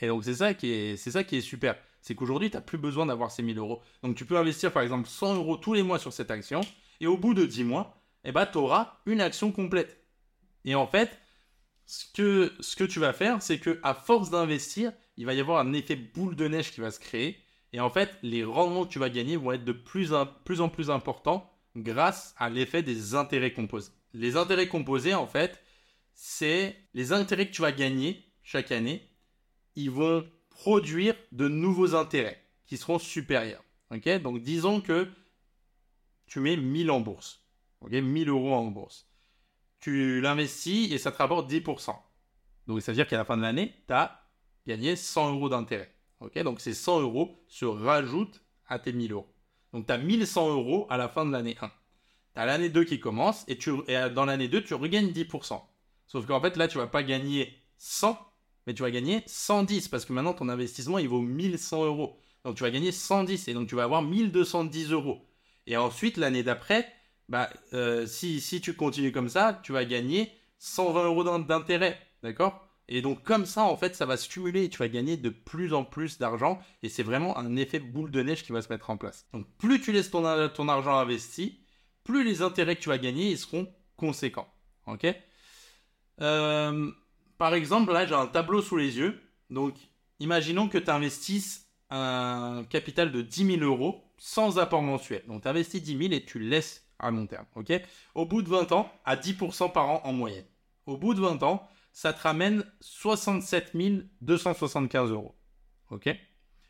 Et 0.00 0.06
donc, 0.06 0.24
c'est 0.24 0.34
ça, 0.34 0.54
qui 0.54 0.70
est, 0.70 0.96
c'est 0.96 1.10
ça 1.10 1.24
qui 1.24 1.36
est 1.36 1.40
super. 1.40 1.76
C'est 2.00 2.14
qu'aujourd'hui, 2.14 2.50
tu 2.50 2.56
n'as 2.56 2.62
plus 2.62 2.78
besoin 2.78 3.06
d'avoir 3.06 3.30
ces 3.30 3.42
1000 3.42 3.58
euros. 3.58 3.82
Donc, 4.02 4.16
tu 4.16 4.24
peux 4.24 4.38
investir, 4.38 4.72
par 4.72 4.82
exemple, 4.82 5.08
100 5.08 5.34
euros 5.34 5.56
tous 5.56 5.74
les 5.74 5.82
mois 5.82 5.98
sur 5.98 6.12
cette 6.12 6.30
action. 6.30 6.60
Et 7.00 7.06
au 7.06 7.16
bout 7.16 7.34
de 7.34 7.44
10 7.44 7.64
mois, 7.64 8.00
eh 8.24 8.32
ben, 8.32 8.46
tu 8.46 8.58
auras 8.58 8.98
une 9.06 9.20
action 9.20 9.50
complète. 9.50 10.04
Et 10.64 10.74
en 10.74 10.86
fait, 10.86 11.18
ce 11.84 12.04
que, 12.12 12.52
ce 12.60 12.76
que 12.76 12.84
tu 12.84 13.00
vas 13.00 13.12
faire, 13.12 13.42
c'est 13.42 13.58
que 13.58 13.80
à 13.82 13.94
force 13.94 14.30
d'investir, 14.30 14.92
il 15.16 15.26
va 15.26 15.34
y 15.34 15.40
avoir 15.40 15.58
un 15.58 15.72
effet 15.72 15.96
boule 15.96 16.36
de 16.36 16.46
neige 16.46 16.72
qui 16.72 16.80
va 16.80 16.90
se 16.90 17.00
créer. 17.00 17.38
Et 17.72 17.80
en 17.80 17.90
fait, 17.90 18.16
les 18.22 18.44
rendements 18.44 18.86
que 18.86 18.92
tu 18.92 18.98
vas 18.98 19.10
gagner 19.10 19.36
vont 19.36 19.52
être 19.52 19.64
de 19.64 19.72
plus 19.72 20.12
en 20.12 20.68
plus 20.68 20.90
importants 20.90 21.52
grâce 21.76 22.34
à 22.38 22.48
l'effet 22.50 22.82
des 22.82 23.14
intérêts 23.14 23.52
composés. 23.52 23.92
Les 24.12 24.36
intérêts 24.36 24.68
composés, 24.68 25.14
en 25.14 25.26
fait, 25.26 25.62
c'est 26.14 26.76
les 26.94 27.12
intérêts 27.12 27.48
que 27.48 27.54
tu 27.54 27.62
vas 27.62 27.72
gagner 27.72 28.24
chaque 28.42 28.72
année. 28.72 29.08
Ils 29.74 29.90
vont 29.90 30.28
produire 30.50 31.14
de 31.32 31.48
nouveaux 31.48 31.94
intérêts 31.94 32.42
qui 32.66 32.76
seront 32.76 32.98
supérieurs. 32.98 33.62
Donc, 33.90 34.42
disons 34.42 34.80
que 34.80 35.08
tu 36.26 36.40
mets 36.40 36.56
1000 36.56 36.90
en 36.90 37.00
bourse. 37.00 37.46
Ok? 37.80 37.92
1000 37.92 38.28
euros 38.28 38.54
en 38.54 38.64
bourse 38.64 39.06
tu 39.86 40.20
l'investis 40.20 40.90
et 40.90 40.98
ça 40.98 41.12
te 41.12 41.18
rapporte 41.18 41.50
10%. 41.50 41.94
Donc 42.66 42.82
ça 42.82 42.90
veut 42.90 42.96
dire 42.96 43.06
qu'à 43.06 43.16
la 43.16 43.24
fin 43.24 43.36
de 43.36 43.42
l'année, 43.42 43.72
tu 43.86 43.94
as 43.94 44.20
gagné 44.66 44.96
100 44.96 45.34
euros 45.34 45.48
d'intérêt. 45.48 45.94
Ok, 46.18 46.36
donc 46.40 46.60
ces 46.60 46.74
100 46.74 47.02
euros 47.02 47.40
se 47.46 47.64
rajoutent 47.64 48.42
à 48.66 48.78
tes 48.80 48.92
1000 48.92 49.12
euros. 49.12 49.32
Donc 49.76 49.86
tu 49.86 49.92
as 49.92 49.98
1100 49.98 50.52
euros 50.52 50.86
à 50.88 50.96
la 50.96 51.06
fin 51.06 51.26
de 51.26 51.32
l'année 51.32 51.54
1. 51.60 51.68
Tu 51.68 51.72
as 52.40 52.46
l'année 52.46 52.70
2 52.70 52.84
qui 52.84 52.98
commence 52.98 53.44
et, 53.46 53.58
tu, 53.58 53.72
et 53.88 54.08
dans 54.08 54.24
l'année 54.24 54.48
2, 54.48 54.64
tu 54.64 54.72
regagnes 54.72 55.10
10%. 55.10 55.60
Sauf 56.06 56.26
qu'en 56.26 56.40
fait, 56.40 56.56
là, 56.56 56.66
tu 56.66 56.78
vas 56.78 56.86
pas 56.86 57.02
gagner 57.02 57.52
100, 57.76 58.18
mais 58.66 58.72
tu 58.72 58.80
vas 58.80 58.90
gagner 58.90 59.22
110 59.26 59.88
parce 59.88 60.06
que 60.06 60.14
maintenant, 60.14 60.32
ton 60.32 60.48
investissement, 60.48 60.96
il 60.96 61.08
vaut 61.08 61.20
1100 61.20 61.84
euros. 61.84 62.18
Donc 62.46 62.56
tu 62.56 62.62
vas 62.62 62.70
gagner 62.70 62.90
110 62.90 63.48
et 63.48 63.52
donc 63.52 63.68
tu 63.68 63.74
vas 63.74 63.84
avoir 63.84 64.00
1210 64.00 64.92
euros. 64.92 65.20
Et 65.66 65.76
ensuite, 65.76 66.16
l'année 66.16 66.42
d'après, 66.42 66.90
bah, 67.28 67.50
euh, 67.74 68.06
si, 68.06 68.40
si 68.40 68.62
tu 68.62 68.76
continues 68.76 69.12
comme 69.12 69.28
ça, 69.28 69.60
tu 69.62 69.72
vas 69.72 69.84
gagner 69.84 70.32
120 70.58 71.04
euros 71.04 71.38
d'intérêt, 71.40 72.00
d'accord? 72.22 72.65
Et 72.88 73.02
donc 73.02 73.22
comme 73.24 73.46
ça, 73.46 73.64
en 73.64 73.76
fait, 73.76 73.96
ça 73.96 74.06
va 74.06 74.16
stimuler 74.16 74.64
et 74.64 74.68
tu 74.70 74.78
vas 74.78 74.88
gagner 74.88 75.16
de 75.16 75.28
plus 75.30 75.74
en 75.74 75.84
plus 75.84 76.18
d'argent 76.18 76.60
et 76.82 76.88
c'est 76.88 77.02
vraiment 77.02 77.36
un 77.36 77.56
effet 77.56 77.80
boule 77.80 78.10
de 78.10 78.22
neige 78.22 78.44
qui 78.44 78.52
va 78.52 78.62
se 78.62 78.68
mettre 78.72 78.90
en 78.90 78.96
place. 78.96 79.26
Donc 79.32 79.46
plus 79.58 79.80
tu 79.80 79.92
laisses 79.92 80.10
ton, 80.10 80.48
ton 80.50 80.68
argent 80.68 80.96
investi, 80.96 81.60
plus 82.04 82.22
les 82.24 82.42
intérêts 82.42 82.76
que 82.76 82.82
tu 82.82 82.88
vas 82.88 82.98
gagner, 82.98 83.30
ils 83.30 83.38
seront 83.38 83.66
conséquents, 83.96 84.48
ok? 84.86 85.06
Euh, 86.20 86.90
Par 87.38 87.54
exemple, 87.54 87.92
là, 87.92 88.06
j'ai 88.06 88.14
un 88.14 88.26
tableau 88.26 88.62
sous 88.62 88.76
les 88.76 88.98
yeux, 88.98 89.20
donc 89.50 89.74
imaginons 90.20 90.68
que 90.68 90.78
tu 90.78 90.90
investisses 90.90 91.66
un 91.90 92.64
capital 92.70 93.12
de 93.12 93.22
10 93.22 93.58
000 93.58 93.60
euros 93.62 94.02
sans 94.18 94.58
apport 94.58 94.82
mensuel. 94.82 95.22
Donc 95.28 95.42
tu 95.42 95.48
investis 95.48 95.82
10 95.82 95.98
000 95.98 96.12
et 96.14 96.24
tu 96.24 96.38
laisses 96.38 96.84
à 96.98 97.10
long 97.10 97.26
terme. 97.26 97.44
ok? 97.54 97.72
Au 98.14 98.24
bout 98.26 98.42
de 98.42 98.48
20 98.48 98.72
ans, 98.72 98.90
à 99.04 99.16
10% 99.16 99.70
par 99.72 99.88
an 99.90 100.00
en 100.04 100.12
moyenne. 100.12 100.46
Au 100.86 100.96
bout 100.96 101.14
de 101.14 101.20
20 101.20 101.42
ans, 101.42 101.68
ça 101.92 102.12
te 102.12 102.22
ramène 102.22 102.64
67 102.80 103.72
275 104.20 105.10
euros. 105.10 105.34
ok? 105.90 106.08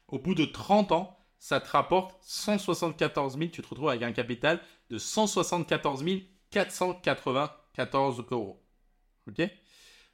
Au 0.09 0.18
bout 0.18 0.35
de 0.35 0.44
30 0.44 0.92
ans, 0.92 1.18
ça 1.38 1.61
te 1.61 1.68
rapporte 1.68 2.16
174 2.22 3.37
000, 3.38 3.50
tu 3.50 3.62
te 3.62 3.68
retrouves 3.68 3.90
avec 3.90 4.02
un 4.02 4.12
capital 4.12 4.61
de 4.90 4.98
174 4.98 6.05
494 6.50 8.24
euros. 8.31 8.62
Ok? 9.29 9.42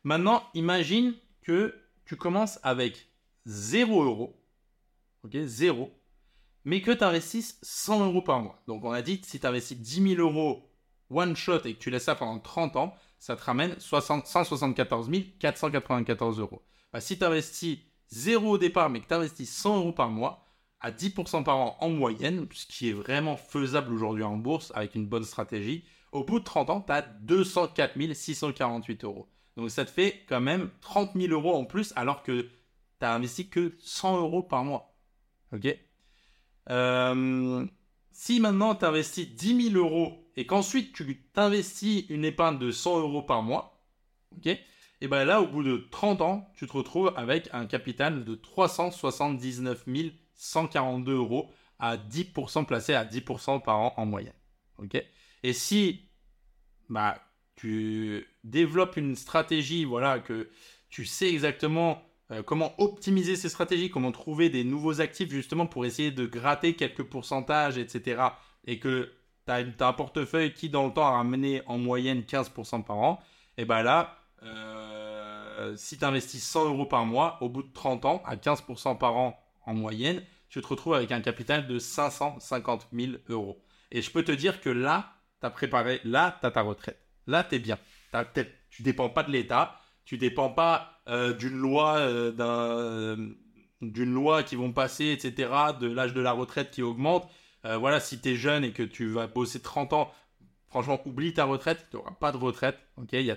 Maintenant, 0.05 0.43
imagine 0.55 1.15
que 1.43 1.79
tu 2.05 2.17
commences 2.17 2.59
avec 2.62 3.09
0 3.47 4.05
euros, 4.05 4.43
ok, 5.25 5.37
0, 5.45 5.91
mais 6.65 6.81
que 6.81 6.91
tu 6.91 7.05
investisses 7.05 7.59
100 7.62 8.07
euros 8.07 8.23
par 8.23 8.41
mois. 8.41 8.62
Donc 8.67 8.85
on 8.85 8.91
a 8.91 9.03
dit, 9.03 9.21
si 9.25 9.38
tu 9.38 9.47
investis 9.47 9.79
10 9.79 10.17
000 10.17 10.21
euros 10.21 10.69
one 11.11 11.37
shot 11.37 11.61
et 11.65 11.75
que 11.75 11.79
tu 11.79 11.91
laisses 11.91 12.05
ça 12.05 12.15
pendant 12.15 12.38
30 12.38 12.77
ans, 12.77 12.95
ça 13.23 13.37
te 13.37 13.45
ramène 13.45 13.77
174 13.79 15.09
494 15.39 16.41
euros. 16.41 16.61
Bah, 16.93 17.01
si 17.01 17.17
tu 17.17 17.25
investis 17.25 17.79
0 18.09 18.51
au 18.51 18.59
départ, 18.59 18.91
mais 18.91 19.01
que 19.01 19.07
tu 19.07 19.15
investis 19.15 19.49
100 19.49 19.77
euros 19.77 19.93
par 19.93 20.11
mois, 20.11 20.45
à 20.81 20.91
10% 20.91 21.45
par 21.45 21.57
an 21.57 21.77
en 21.79 21.89
moyenne, 21.89 22.49
ce 22.53 22.67
qui 22.67 22.89
est 22.89 22.93
vraiment 22.93 23.37
faisable 23.37 23.93
aujourd'hui 23.93 24.25
en 24.25 24.37
bourse 24.37 24.73
avec 24.75 24.97
une 24.97 25.07
bonne 25.07 25.23
stratégie, 25.23 25.85
au 26.11 26.25
bout 26.25 26.41
de 26.41 26.45
30 26.45 26.71
ans, 26.71 26.81
tu 26.81 26.93
as 26.93 27.03
204 27.03 28.13
648 28.13 29.05
euros. 29.05 29.29
Donc 29.57 29.71
ça 29.71 29.85
te 29.85 29.91
fait 29.93 30.25
quand 30.29 30.41
même 30.41 30.71
30 30.81 31.13
000 31.15 31.33
euros 31.33 31.55
en 31.55 31.65
plus 31.65 31.93
alors 31.95 32.25
que 32.25 32.41
tu 32.43 32.51
n'as 33.03 33.15
investi 33.15 33.49
que 33.49 33.77
100 33.79 34.19
euros 34.19 34.43
par 34.43 34.65
mois. 34.65 34.97
Ok? 35.53 35.69
Euh, 36.71 37.67
Si 38.12 38.40
maintenant 38.40 38.75
tu 38.75 38.85
investis 38.85 39.29
10 39.29 39.70
000 39.72 39.85
euros 39.85 40.29
et 40.37 40.46
qu'ensuite 40.46 40.92
tu 40.92 41.22
t'investis 41.33 42.05
une 42.09 42.25
épargne 42.25 42.59
de 42.59 42.70
100 42.70 43.01
euros 43.01 43.22
par 43.22 43.42
mois, 43.42 43.83
et 44.44 45.09
bien 45.09 45.25
là, 45.25 45.42
au 45.42 45.46
bout 45.46 45.62
de 45.62 45.88
30 45.90 46.20
ans, 46.20 46.48
tu 46.55 46.66
te 46.66 46.72
retrouves 46.72 47.12
avec 47.16 47.48
un 47.53 47.66
capital 47.66 48.25
de 48.25 48.35
379 48.35 49.85
142 50.35 51.14
euros 51.14 51.51
à 51.79 51.96
10% 51.96 52.66
placé 52.66 52.94
à 52.94 53.05
10% 53.05 53.62
par 53.62 53.79
an 53.79 53.94
en 53.96 54.07
moyenne. 54.07 54.33
et 55.42 55.53
si 55.53 56.09
bah, 56.88 57.20
tu 57.57 58.27
développes 58.44 58.96
une 58.96 59.16
stratégie, 59.16 59.85
voilà, 59.85 60.20
que 60.20 60.51
tu 60.88 61.05
sais 61.05 61.29
exactement 61.29 62.03
euh, 62.33 62.42
comment 62.42 62.75
optimiser 62.79 63.37
ces 63.37 63.49
stratégies, 63.49 63.90
comment 63.90 64.12
trouver 64.12 64.49
des 64.49 64.64
nouveaux 64.64 65.01
actifs 65.01 65.31
justement 65.31 65.66
pour 65.66 65.85
essayer 65.85 66.11
de 66.11 66.27
gratter 66.27 66.75
quelques 66.75 67.03
pourcentages, 67.03 67.79
etc. 67.79 68.23
Et 68.66 68.79
que 68.79 69.12
tu 69.47 69.53
as, 69.53 69.87
un 69.87 69.92
portefeuille 69.92 70.55
qui 70.55 70.71
dans 70.71 70.87
le 70.87 70.92
temps 70.92 71.07
a 71.07 71.11
ramené 71.11 71.62
en 71.66 71.79
moyenne 71.79 72.21
15% 72.21 72.85
par 72.85 72.99
an, 72.99 73.21
et 73.59 73.64
bien 73.64 73.83
là, 73.83 74.18
euh, 74.42 75.77
si 75.77 75.99
tu 75.99 76.05
investis 76.05 76.42
100 76.42 76.66
euros 76.66 76.87
par 76.87 77.05
mois, 77.05 77.38
au 77.42 77.49
bout 77.49 77.62
de 77.62 77.73
30 77.73 78.05
ans, 78.05 78.23
à 78.25 78.37
15% 78.37 78.99
par 78.99 79.16
an 79.16 79.38
en 79.66 79.75
moyenne, 79.75 80.23
tu 80.49 80.61
te 80.61 80.66
retrouves 80.66 80.95
avec 80.95 81.12
un 81.12 81.21
capital 81.21 81.66
de 81.66 81.79
550 81.79 82.88
000 82.92 83.12
euros. 83.29 83.62
Et 83.90 84.03
je 84.03 84.11
peux 84.11 84.25
te 84.25 84.33
dire 84.33 84.61
que 84.61 84.71
là, 84.71 85.12
tu 85.40 85.47
as 85.47 85.51
préparé, 85.51 86.01
là, 86.05 86.37
tu 86.40 86.47
as 86.47 86.51
ta 86.51 86.62
retraite. 86.62 86.99
Là, 87.27 87.45
tu 87.45 87.57
es 87.57 87.59
bien. 87.59 87.79
Tu 88.71 88.83
dépends 88.83 89.11
pas 89.11 89.23
de 89.23 89.31
l'État, 89.31 89.81
tu 90.05 90.18
dépends 90.18 90.51
pas 90.51 90.91
euh, 91.09 91.33
d'une 91.33 91.57
loi, 91.57 91.99
euh, 91.99 92.33
euh, 92.38 93.35
d'une 93.81 94.12
loi 94.12 94.43
qui 94.45 94.55
vont 94.55 94.73
passer, 94.73 95.07
etc., 95.07 95.51
de 95.81 95.88
l'âge 95.88 96.15
de 96.15 96.21
la 96.21 96.33
retraite 96.33 96.71
qui 96.71 96.83
augmente. 96.83 97.29
voilà, 97.65 98.01
si 98.01 98.21
tu 98.21 98.31
es 98.31 98.37
jeune 98.37 98.65
et 98.65 98.73
que 98.73 98.83
tu 98.83 99.09
vas 99.09 99.27
bosser 99.27 99.61
30 99.61 99.93
ans, 99.93 100.12
franchement, 100.69 101.01
oublie 101.07 101.35
ta 101.35 101.45
retraite, 101.45 101.87
tu 101.91 101.97
n'auras 101.97 102.12
pas 102.12 102.33
de 102.33 102.37
retraite. 102.37 102.79
il 103.12 103.23
y 103.23 103.31
a, 103.31 103.37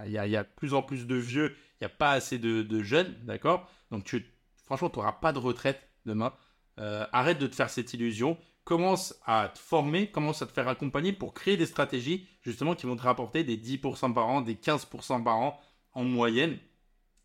a, 0.00 0.06
y, 0.06 0.18
a, 0.18 0.26
y 0.26 0.36
a 0.36 0.44
plus 0.44 0.74
en 0.74 0.82
plus 0.82 1.06
de 1.06 1.16
vieux, 1.16 1.56
il 1.80 1.84
n'y 1.84 1.86
a 1.86 1.90
pas 1.90 2.12
assez 2.12 2.38
de, 2.38 2.62
de 2.62 2.82
jeunes, 2.82 3.14
d'accord? 3.24 3.70
Donc, 3.90 4.04
tu, 4.04 4.26
franchement, 4.64 4.90
tu 4.90 4.98
n'auras 4.98 5.12
pas 5.12 5.32
de 5.32 5.38
retraite 5.38 5.88
demain. 6.04 6.32
arrête 6.78 7.38
de 7.38 7.46
te 7.46 7.54
faire 7.54 7.70
cette 7.70 7.94
illusion 7.94 8.38
commence 8.64 9.14
à 9.24 9.48
te 9.48 9.58
former, 9.60 10.10
commence 10.10 10.42
à 10.42 10.46
te 10.46 10.52
faire 10.52 10.68
accompagner 10.68 11.12
pour 11.12 11.32
créer 11.32 11.56
des 11.56 11.66
stratégies 11.66 12.28
justement 12.42 12.74
qui 12.74 12.86
vont 12.86 12.96
te 12.96 13.02
rapporter 13.02 13.44
des 13.44 13.56
10% 13.56 14.12
par 14.12 14.26
an, 14.26 14.42
des 14.42 14.56
15% 14.56 15.22
par 15.22 15.36
an 15.36 15.60
en 15.96 16.04
moyenne. 16.04 16.58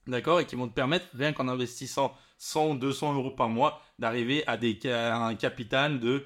D'accord 0.08 0.40
Et 0.40 0.46
qui 0.46 0.56
vont 0.56 0.68
te 0.68 0.74
permettre, 0.74 1.06
rien 1.14 1.34
qu'en 1.34 1.48
investissant 1.48 2.16
100, 2.40 2.76
200 2.76 3.14
euros 3.14 3.32
par 3.32 3.50
mois, 3.50 3.82
d'arriver 4.00 4.44
à, 4.48 4.58
des, 4.58 4.80
un 4.86 5.36
capital 5.36 6.00
de 6.00 6.26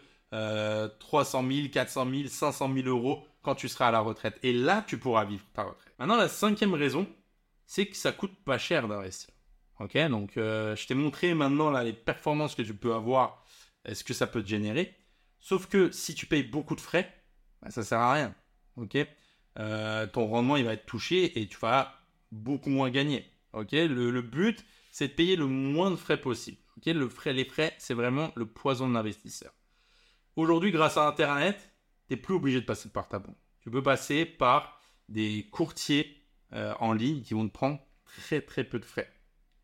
300 1.00 1.44
000, 1.50 1.68
400 1.72 2.10
000, 2.10 2.28
500 2.28 2.74
000 2.74 2.88
euros 2.88 3.26
quand 3.42 3.56
tu 3.56 3.68
seras 3.68 3.90
à 3.90 3.92
la 3.92 4.00
retraite. 4.00 4.40
Et 4.44 4.54
là, 4.54 4.84
tu 4.88 4.98
pourras 4.98 5.26
vivre 5.26 5.44
ta 5.54 5.64
retraite. 5.64 5.94
Maintenant, 6.00 6.16
la 6.16 6.30
cinquième 6.30 6.74
raison, 6.74 7.06
c'est 7.66 7.88
que 7.88 7.96
ça 7.96 8.12
coûte 8.12 8.36
pas 8.44 8.58
cher 8.58 8.88
d'investir. 8.88 9.34
Ok? 9.80 9.98
Donc, 10.08 10.38
euh, 10.38 10.76
je 10.76 10.88
t'ai 10.88 10.96
montré 10.96 11.34
maintenant 11.34 11.70
là, 11.70 11.84
les 11.84 11.94
performances 11.94 12.56
que 12.56 12.62
tu 12.62 12.74
peux 12.74 12.94
avoir, 12.94 13.44
est-ce 13.84 14.04
que 14.04 14.14
ça 14.14 14.28
peut 14.28 14.42
te 14.42 14.48
générer. 14.48 14.96
Sauf 15.40 15.68
que 15.68 15.92
si 15.92 16.16
tu 16.16 16.26
payes 16.26 16.44
beaucoup 16.44 16.76
de 16.76 16.82
frais, 16.82 17.04
ça 17.04 17.60
bah, 17.62 17.72
ça 17.72 17.84
sert 17.84 18.00
à 18.00 18.14
rien. 18.14 18.36
Ok? 18.78 18.98
Euh, 19.60 20.08
Ton 20.08 20.28
rendement 20.28 20.58
il 20.58 20.66
va 20.66 20.74
être 20.74 20.86
touché 20.86 21.40
et 21.40 21.48
tu 21.48 21.58
vas 21.58 21.94
beaucoup 22.36 22.70
moins 22.70 22.90
gagner. 22.90 23.26
Ok? 23.54 23.72
Le, 23.72 24.22
but 24.22 24.66
c'est 24.92 25.10
de 25.10 25.14
payer 25.14 25.36
le 25.36 25.48
moins 25.48 25.92
de 25.92 25.96
frais 25.96 26.20
possible. 26.20 26.58
Ok? 26.78 26.86
Le 26.88 27.10
frais, 27.10 27.34
les 27.34 27.46
frais 27.46 27.74
c'est 27.78 27.94
vraiment 27.94 28.32
le 28.36 28.46
poison 28.46 28.88
de 28.88 28.94
l'investisseur. 28.94 29.54
Aujourd'hui, 30.36 30.72
grâce 30.72 30.98
à 30.98 31.08
Internet, 31.08 31.72
tu 32.08 32.14
n'es 32.14 32.18
plus 32.18 32.36
obligé 32.36 32.60
de 32.60 32.66
passer 32.66 32.90
par 32.90 33.08
ta 33.08 33.20
banque. 33.20 33.38
Tu 33.62 33.72
peux 33.72 33.82
passer 33.82 34.26
par 34.26 34.80
des 35.08 35.48
courtiers 35.52 36.22
euh, 36.54 36.74
en 36.80 36.94
ligne 36.94 37.22
qui 37.22 37.34
vont 37.34 37.48
te 37.48 37.54
prendre 37.54 37.80
très 38.06 38.42
très 38.42 38.64
peu 38.64 38.80
de 38.80 38.86
frais. 38.86 39.10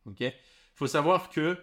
Il 0.06 0.34
faut 0.74 0.88
savoir 0.88 1.30
que 1.30 1.58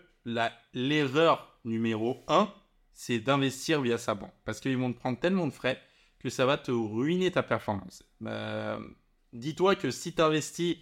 l'erreur 0.74 1.58
numéro 1.64 2.24
1, 2.28 2.52
c'est 2.92 3.18
d'investir 3.18 3.80
via 3.80 3.98
sa 3.98 4.14
banque. 4.14 4.34
Parce 4.44 4.60
qu'ils 4.60 4.76
vont 4.76 4.92
te 4.92 4.98
prendre 4.98 5.18
tellement 5.18 5.46
de 5.46 5.52
frais 5.52 5.80
que 6.18 6.30
ça 6.30 6.46
va 6.46 6.58
te 6.58 6.70
ruiner 6.70 7.30
ta 7.30 7.42
performance. 7.42 8.02
Euh, 8.26 8.78
dis-toi 9.32 9.76
que 9.76 9.90
si 9.90 10.14
tu 10.14 10.22
investis 10.22 10.78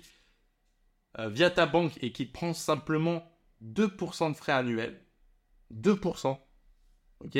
euh, 1.18 1.28
via 1.28 1.50
ta 1.50 1.66
banque 1.66 1.92
et 2.02 2.12
qu'il 2.12 2.28
te 2.28 2.32
prend 2.32 2.52
simplement 2.52 3.24
2% 3.64 4.30
de 4.32 4.36
frais 4.36 4.52
annuels, 4.52 5.00
2%, 5.74 6.38
ok, 7.24 7.38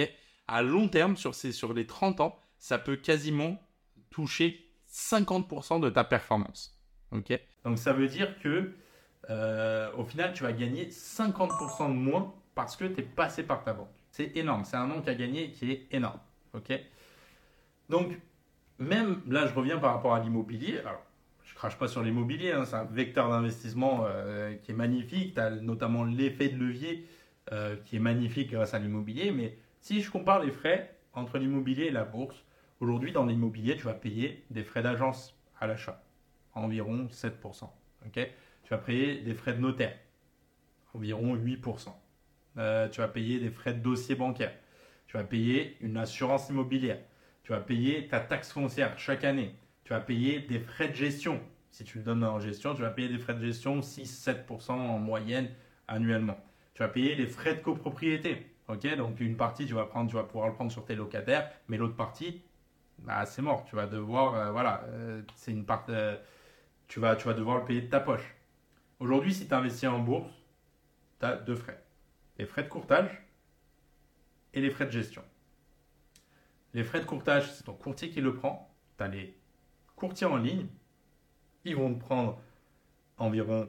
à 0.49 0.63
long 0.63 0.89
terme, 0.89 1.17
sur, 1.17 1.35
sur 1.35 1.73
les 1.73 1.87
30 1.87 2.21
ans, 2.21 2.39
ça 2.59 2.79
peut 2.79 2.97
quasiment 2.97 3.61
toucher 4.11 4.67
50% 4.91 5.81
de 5.81 5.91
ta 5.91 6.05
performance. 6.05 6.81
ok 7.13 7.39
Donc 7.65 7.79
ça 7.79 7.93
veut 7.93 8.09
dire 8.09 8.39
que 8.39 8.73
euh, 9.31 9.91
au 9.97 10.05
final, 10.05 10.33
tu 10.33 10.43
vas 10.45 10.53
gagner 10.53 10.87
50% 10.89 11.89
de 11.89 11.95
moins 11.95 12.35
parce 12.55 12.77
que 12.77 12.85
tu 12.85 13.01
es 13.01 13.03
passé 13.03 13.43
par 13.43 13.65
ta 13.65 13.73
banque. 13.73 13.91
C'est 14.11 14.37
énorme. 14.37 14.65
C'est 14.65 14.77
un 14.77 14.87
manque 14.87 15.09
à 15.09 15.15
gagner 15.15 15.51
qui 15.51 15.71
est 15.73 15.87
énorme. 15.91 16.21
OK 16.55 16.73
Donc, 17.89 18.19
même 18.79 19.21
là, 19.27 19.47
je 19.47 19.55
reviens 19.55 19.79
par 19.79 19.95
rapport 19.95 20.15
à 20.15 20.21
l'immobilier. 20.21 20.81
Crache 21.57 21.79
pas 21.79 21.89
sur 21.89 22.03
l'immobilier. 22.03 22.53
Hein, 22.53 22.65
c'est 22.65 22.77
un 22.77 22.85
vecteur 22.85 23.31
d'investissement 23.31 24.05
euh, 24.07 24.55
qui 24.55 24.71
est 24.71 24.75
magnifique. 24.75 25.35
Tu 25.35 25.41
as 25.41 25.51
notamment 25.51 26.05
l'effet 26.05 26.49
de 26.49 26.57
levier 26.57 27.07
euh, 27.53 27.77
qui 27.85 27.97
est 27.97 28.01
magnifique 28.01 28.51
grâce 28.51 28.75
à 28.75 28.79
l'immobilier. 28.79 29.33
Mais 29.33 29.57
si 29.81 30.03
je 30.03 30.11
compare 30.11 30.45
les 30.45 30.53
frais 30.53 30.97
entre 31.15 31.39
l'immobilier 31.39 31.87
et 31.87 31.91
la 31.91 32.05
bourse, 32.05 32.45
aujourd'hui, 32.81 33.11
dans 33.11 33.25
l'immobilier, 33.25 33.77
tu 33.77 33.85
vas 33.85 33.95
payer 33.95 34.45
des 34.51 34.63
frais 34.63 34.83
d'agence 34.83 35.35
à 35.59 35.67
l'achat, 35.67 36.05
environ 36.55 37.09
7%. 37.11 37.65
OK? 38.07 38.31
Tu 38.63 38.71
vas 38.71 38.79
payer 38.79 39.23
des 39.23 39.35
frais 39.35 39.55
de 39.55 39.61
notaire, 39.61 39.97
environ 40.95 41.37
8%. 41.37 41.89
Euh, 42.59 42.89
tu 42.89 43.01
vas 43.01 43.09
payer 43.09 43.39
des 43.39 43.51
frais 43.51 43.75
de 43.75 43.81
dossier 43.81 44.15
bancaire, 44.15 44.53
tu 45.07 45.17
vas 45.17 45.25
payer 45.25 45.77
une 45.81 45.97
assurance 45.97 46.49
immobilière, 46.49 46.99
tu 47.43 47.53
vas 47.53 47.61
payer 47.61 48.09
ta 48.09 48.19
taxe 48.19 48.51
foncière 48.51 48.99
chaque 48.99 49.25
année, 49.25 49.55
tu 49.87 49.93
vas 49.93 50.01
payer 50.01 50.41
des 50.41 50.59
frais 50.59 50.89
de 50.89 50.95
gestion. 50.95 51.41
Si 51.71 51.85
tu 51.85 51.99
le 51.99 52.05
donnes 52.05 52.25
en 52.25 52.41
gestion, 52.41 52.75
tu 52.75 52.83
vas 52.83 52.91
payer 52.91 53.09
des 53.09 53.19
frais 53.19 53.35
de 53.35 53.41
gestion 53.41 53.79
6-7% 53.79 54.73
en 54.73 54.99
moyenne 54.99 55.49
annuellement. 55.87 56.37
Tu 56.75 56.83
vas 56.83 56.89
payer 56.89 57.15
les 57.15 57.27
frais 57.27 57.55
de 57.55 57.61
copropriété. 57.61 58.47
Ok, 58.67 58.85
donc 58.97 59.21
une 59.21 59.37
partie 59.37 59.65
tu 59.65 59.75
vas 59.75 59.87
prendre, 59.87 60.11
tu 60.11 60.17
vas 60.17 60.25
pouvoir 60.25 60.49
le 60.49 60.55
prendre 60.55 60.73
sur 60.73 60.85
tes 60.85 60.97
locataires, 60.97 61.49
mais 61.69 61.77
l'autre 61.77 61.95
partie, 61.95 62.43
bah, 62.99 63.25
c'est 63.27 63.43
mort. 63.43 63.65
Tu 63.65 63.77
vas 63.77 63.87
devoir, 63.87 64.35
euh, 64.35 64.51
voilà, 64.51 64.83
euh, 64.89 65.23
une 65.47 65.65
part, 65.65 65.87
tu 66.89 66.99
vas, 66.99 67.15
tu 67.15 67.29
vas 67.29 67.35
devoir 67.35 67.59
le 67.59 67.65
payer 67.65 67.83
de 67.83 67.89
ta 67.89 68.01
poche. 68.01 68.35
Aujourd'hui, 68.99 69.33
si 69.33 69.47
tu 69.47 69.55
investis 69.55 69.89
en 69.89 70.01
bourse, 70.01 70.33
tu 71.21 71.27
as 71.27 71.37
deux 71.37 71.55
frais 71.55 71.81
les 72.39 72.45
frais 72.45 72.65
de 72.65 72.69
courtage 72.69 73.23
et 74.53 74.61
les 74.61 74.71
frais 74.71 74.87
de 74.87 74.91
gestion. 74.91 75.23
Les 76.75 76.85
frais 76.85 77.01
de 77.01 77.07
courtage, 77.07 77.51
c'est 77.53 77.65
ton 77.65 77.73
courtier 77.73 78.11
qui 78.11 78.21
le 78.21 78.35
prend. 78.35 78.75
Tu 78.99 79.05
as 79.05 79.09
les 79.09 79.37
courtiers 79.97 80.27
en 80.27 80.37
ligne. 80.37 80.67
Ils 81.65 81.75
vont 81.75 81.93
te 81.93 81.99
prendre 81.99 82.39
environ 83.19 83.69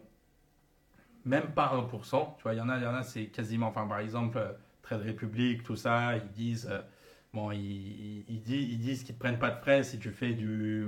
même 1.25 1.51
pas 1.53 1.73
1%. 1.75 2.35
Tu 2.37 2.43
vois, 2.43 2.53
il 2.53 2.57
y 2.57 2.61
en 2.61 2.69
a, 2.69 2.77
y 2.77 2.85
en 2.85 2.93
a 2.93 3.03
c'est 3.03 3.25
quasiment, 3.27 3.67
enfin 3.67 3.87
par 3.87 3.99
exemple, 3.99 4.39
Trade 4.81 5.05
Republic, 5.05 5.63
tout 5.63 5.75
ça, 5.75 6.15
ils 6.17 6.31
disent 6.31 6.69
bon, 7.33 7.51
ils, 7.51 8.23
ils, 8.27 8.43
ils 8.49 8.79
disent 8.79 9.03
qu'ils 9.03 9.13
ne 9.13 9.17
te 9.17 9.23
prennent 9.23 9.39
pas 9.39 9.51
de 9.51 9.59
frais 9.59 9.83
si 9.83 9.99
tu 9.99 10.11
fais, 10.11 10.33
du, 10.33 10.85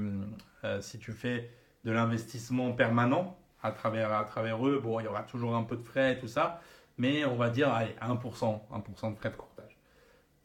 euh, 0.63 0.81
si 0.81 0.99
tu 0.99 1.11
fais 1.11 1.49
de 1.83 1.91
l'investissement 1.91 2.71
permanent 2.73 3.37
à 3.61 3.71
travers, 3.71 4.11
à 4.13 4.23
travers 4.23 4.65
eux. 4.65 4.79
Bon, 4.83 4.99
il 4.99 5.03
y 5.03 5.07
aura 5.07 5.23
toujours 5.23 5.55
un 5.55 5.63
peu 5.63 5.77
de 5.77 5.83
frais 5.83 6.13
et 6.13 6.19
tout 6.19 6.27
ça, 6.27 6.61
mais 6.97 7.25
on 7.25 7.35
va 7.35 7.49
dire 7.49 7.71
allez, 7.73 7.95
1%, 8.01 8.19
1% 8.19 9.11
de 9.11 9.15
frais 9.17 9.29
de 9.29 9.35
courtage. 9.35 9.77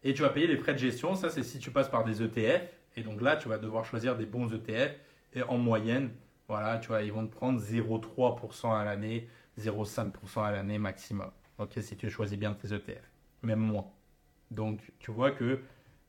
Et 0.02 0.12
tu 0.14 0.22
vas 0.22 0.28
payer 0.28 0.46
les 0.46 0.56
frais 0.56 0.74
de 0.74 0.78
gestion, 0.78 1.14
ça 1.14 1.30
c'est 1.30 1.42
si 1.42 1.58
tu 1.58 1.70
passes 1.70 1.88
par 1.88 2.04
des 2.04 2.22
ETF, 2.22 2.62
et 2.96 3.02
donc 3.02 3.20
là 3.20 3.36
tu 3.36 3.48
vas 3.48 3.58
devoir 3.58 3.84
choisir 3.84 4.16
des 4.16 4.26
bons 4.26 4.52
ETF, 4.52 4.94
et 5.34 5.42
en 5.42 5.58
moyenne, 5.58 6.10
voilà, 6.48 6.78
tu 6.78 6.88
vois, 6.88 7.02
ils 7.02 7.12
vont 7.12 7.26
te 7.26 7.32
prendre 7.34 7.60
0,3% 7.60 8.72
à 8.72 8.84
l'année, 8.84 9.28
0,5% 9.58 10.44
à 10.44 10.52
l'année 10.52 10.78
maximum. 10.78 11.30
Ok, 11.58 11.78
si 11.80 11.96
tu 11.96 12.10
choisis 12.10 12.38
bien 12.38 12.52
tes 12.54 12.74
ETF, 12.74 13.10
même 13.42 13.60
moins. 13.60 13.86
Donc 14.50 14.80
tu 14.98 15.10
vois 15.10 15.30
que 15.30 15.60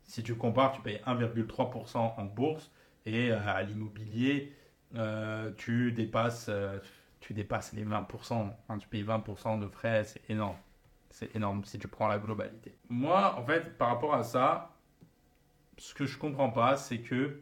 si 0.04 0.24
tu 0.24 0.36
compares, 0.36 0.74
tu 0.74 0.82
payes 0.82 1.02
1,3% 1.06 1.98
en 1.98 2.26
bourse 2.26 2.72
et 3.06 3.32
euh, 3.32 3.40
à 3.46 3.64
l'immobilier, 3.64 4.54
euh, 4.96 5.52
tu, 5.58 5.92
dépasses, 5.92 6.48
euh, 6.50 6.80
tu 7.20 7.34
dépasses 7.34 7.74
les 7.74 7.86
20%. 7.86 8.50
Hein, 8.70 8.78
tu 8.78 8.88
payes 8.88 9.04
20% 9.04 9.60
de 9.60 9.68
frais, 9.68 10.04
c'est 10.04 10.30
énorme. 10.30 10.58
C'est 11.10 11.36
énorme 11.36 11.64
si 11.64 11.80
tu 11.80 11.88
prends 11.88 12.08
la 12.08 12.20
globalité. 12.20 12.78
Moi, 12.90 13.36
en 13.40 13.46
fait, 13.46 13.78
par 13.78 13.90
rapport 13.90 14.14
à 14.14 14.24
ça, 14.24 14.75
ce 15.78 15.94
que 15.94 16.06
je 16.06 16.18
comprends 16.18 16.50
pas, 16.50 16.78
c'est 16.78 17.00
que 17.00 17.42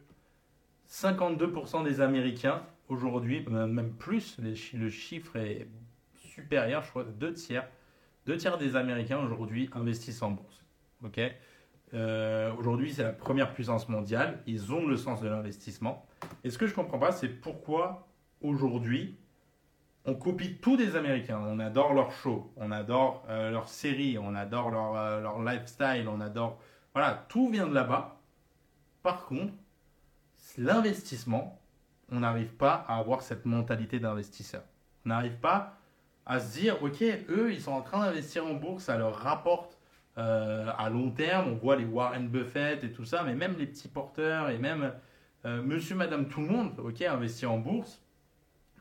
52% 0.90 1.84
des 1.84 2.02
Américains 2.02 2.64
aujourd'hui, 2.90 3.46
même 3.48 3.94
plus, 3.94 4.38
le 4.40 4.90
chiffre 4.90 5.36
est 5.38 5.68
supérieur, 6.16 6.84
je 6.84 6.90
crois, 6.90 7.04
deux 7.04 7.34
tiers, 7.34 7.68
deux 8.26 8.38
tiers 8.38 8.58
des 8.58 8.76
Américains 8.76 9.20
aujourd'hui 9.20 9.70
investissent 9.74 10.22
en 10.22 10.32
bourse. 10.32 10.64
Ok? 11.04 11.20
Euh, 11.94 12.52
Aujourd'hui, 12.58 12.94
c'est 12.94 13.04
la 13.04 13.12
première 13.12 13.54
puissance 13.54 13.88
mondiale. 13.90 14.42
Ils 14.48 14.74
ont 14.74 14.88
le 14.88 14.98
sens 14.98 15.22
de 15.22 15.28
l'investissement. 15.28 16.06
Et 16.44 16.50
ce 16.50 16.58
que 16.58 16.66
je 16.66 16.74
comprends 16.74 17.00
pas, 17.00 17.12
c'est 17.12 17.28
pourquoi 17.28 18.08
aujourd'hui, 18.42 19.18
on 20.06 20.16
copie 20.16 20.56
tous 20.56 20.76
des 20.78 20.96
Américains. 20.96 21.40
On 21.46 21.60
adore 21.60 21.94
leurs 21.94 22.12
shows, 22.12 22.52
on 22.58 22.72
adore 22.72 23.24
euh, 23.30 23.52
leurs 23.52 23.70
séries, 23.70 24.18
on 24.18 24.34
adore 24.36 24.72
leur, 24.72 24.96
euh, 24.96 25.22
leur, 25.22 25.42
lifestyle, 25.44 26.08
on 26.08 26.20
adore. 26.20 26.60
Voilà, 26.94 27.26
tout 27.30 27.50
vient 27.50 27.68
de 27.68 27.74
là-bas. 27.74 28.20
Par 29.04 29.26
contre, 29.26 29.54
l'investissement, 30.58 31.60
on 32.10 32.22
n'arrive 32.22 32.54
pas 32.54 32.86
à 32.88 32.98
avoir 32.98 33.22
cette 33.22 33.46
mentalité 33.46 34.00
d'investisseur. 34.00 34.64
On 35.06 35.10
n'arrive 35.10 35.38
pas 35.38 35.78
à 36.26 36.40
se 36.40 36.58
dire, 36.58 36.82
ok, 36.82 37.04
eux, 37.30 37.52
ils 37.52 37.62
sont 37.62 37.74
en 37.74 37.82
train 37.82 38.06
d'investir 38.06 38.46
en 38.46 38.54
bourse, 38.54 38.86
ça 38.86 38.98
leur 38.98 39.16
rapporte 39.16 39.78
euh, 40.18 40.72
à 40.78 40.90
long 40.90 41.12
terme. 41.12 41.50
On 41.50 41.56
voit 41.56 41.76
les 41.76 41.86
Warren 41.86 42.30
Buffett 42.30 42.84
et 42.84 42.92
tout 42.92 43.04
ça, 43.04 43.24
mais 43.24 43.36
même 43.36 43.58
les 43.58 43.68
petits 43.68 43.90
porteurs 43.90 44.50
et 44.50 44.58
même 44.58 44.94
euh, 45.46 45.62
monsieur, 45.62 45.96
madame, 45.96 46.30
tout 46.30 46.40
le 46.40 46.48
monde, 46.48 46.80
ok, 46.80 47.02
investir 47.02 47.52
en 47.52 47.60
bourse. 47.60 48.02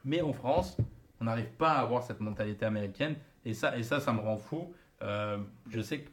Mais 0.05 0.21
en 0.21 0.33
France, 0.33 0.77
on 1.21 1.25
n'arrive 1.25 1.51
pas 1.51 1.73
à 1.73 1.81
avoir 1.81 2.05
cette 2.05 2.21
mentalité 2.21 2.65
américaine. 2.65 3.17
Et 3.45 3.55
ça, 3.55 3.83
ça 3.83 4.13
me 4.13 4.21
rend 4.21 4.37
fou. 4.37 4.73
Euh, 5.03 5.39
je 5.69 5.81
sais 5.81 6.03
que, 6.03 6.11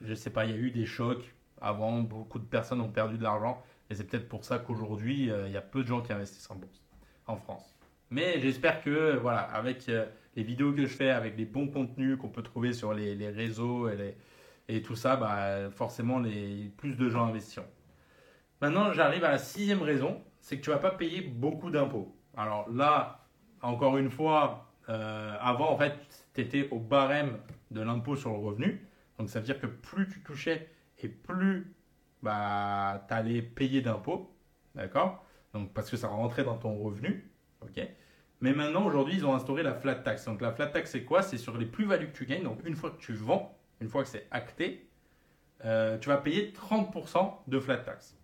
je 0.00 0.14
sais 0.14 0.30
pas, 0.30 0.44
il 0.44 0.52
y 0.52 0.54
a 0.54 0.56
eu 0.56 0.70
des 0.70 0.86
chocs 0.86 1.34
avant, 1.62 2.00
beaucoup 2.00 2.38
de 2.38 2.44
personnes 2.44 2.80
ont 2.80 2.90
perdu 2.90 3.18
de 3.18 3.22
l'argent. 3.22 3.62
Et 3.90 3.94
c'est 3.94 4.04
peut-être 4.04 4.28
pour 4.28 4.44
ça 4.44 4.58
qu'aujourd'hui, 4.58 5.30
il 5.46 5.52
y 5.52 5.56
a 5.56 5.62
peu 5.62 5.82
de 5.82 5.88
gens 5.88 6.00
qui 6.00 6.12
investissent 6.12 6.50
en 6.50 6.56
bourse 6.56 6.82
en 7.26 7.36
France. 7.36 7.76
Mais 8.10 8.40
j'espère 8.40 8.82
que, 8.82 9.16
voilà, 9.16 9.40
avec 9.40 9.90
les 10.36 10.42
vidéos 10.42 10.72
que 10.72 10.82
je 10.82 10.86
fais, 10.86 11.10
avec 11.10 11.36
les 11.36 11.44
bons 11.44 11.68
contenus 11.68 12.18
qu'on 12.18 12.28
peut 12.28 12.42
trouver 12.42 12.72
sur 12.72 12.94
les, 12.94 13.28
réseaux 13.28 13.88
et 14.68 14.82
tout 14.82 14.96
ça, 14.96 15.16
bah, 15.16 15.70
forcément, 15.70 16.18
les, 16.18 16.70
plus 16.76 16.96
de 16.96 17.08
gens 17.08 17.26
investiront. 17.26 17.66
Maintenant, 18.62 18.92
j'arrive 18.92 19.24
à 19.24 19.30
la 19.30 19.38
sixième 19.38 19.82
raison, 19.82 20.22
c'est 20.40 20.56
que 20.58 20.62
tu 20.62 20.70
ne 20.70 20.74
vas 20.74 20.80
pas 20.80 20.92
payer 20.92 21.20
beaucoup 21.20 21.70
d'impôts. 21.70 22.14
Alors 22.36 22.70
là, 22.70 23.26
encore 23.60 23.98
une 23.98 24.10
fois, 24.10 24.72
euh, 24.88 25.34
avant, 25.40 25.70
en 25.70 25.76
fait, 25.76 25.94
tu 26.34 26.40
étais 26.40 26.68
au 26.70 26.78
barème 26.78 27.38
de 27.70 27.80
l'impôt 27.80 28.16
sur 28.16 28.30
le 28.30 28.38
revenu. 28.38 28.86
Donc 29.18 29.28
ça 29.28 29.40
veut 29.40 29.44
dire 29.44 29.60
que 29.60 29.66
plus 29.66 30.08
tu 30.08 30.22
touchais 30.22 30.68
et 31.02 31.08
plus 31.08 31.74
bah, 32.22 33.04
tu 33.08 33.14
allais 33.14 33.42
payer 33.42 33.80
d'impôts. 33.80 34.34
D'accord? 34.74 35.24
Donc 35.52 35.72
parce 35.72 35.90
que 35.90 35.96
ça 35.96 36.08
rentrait 36.08 36.44
dans 36.44 36.56
ton 36.56 36.76
revenu. 36.78 37.30
OK? 37.62 37.80
Mais 38.40 38.52
maintenant, 38.52 38.84
aujourd'hui, 38.84 39.14
ils 39.14 39.26
ont 39.26 39.34
instauré 39.34 39.62
la 39.62 39.74
flat 39.74 39.94
tax. 39.96 40.24
Donc 40.24 40.40
la 40.40 40.52
flat 40.52 40.66
tax, 40.66 40.90
c'est 40.90 41.04
quoi? 41.04 41.22
C'est 41.22 41.38
sur 41.38 41.56
les 41.56 41.66
plus-values 41.66 42.08
que 42.08 42.16
tu 42.16 42.26
gagnes. 42.26 42.42
Donc 42.42 42.60
une 42.64 42.74
fois 42.74 42.90
que 42.90 43.00
tu 43.00 43.12
vends, 43.12 43.56
une 43.80 43.88
fois 43.88 44.02
que 44.02 44.08
c'est 44.08 44.26
acté, 44.30 44.88
euh, 45.64 45.98
tu 45.98 46.08
vas 46.08 46.16
payer 46.16 46.52
30% 46.52 47.32
de 47.46 47.60
flat 47.60 47.78
tax. 47.78 48.16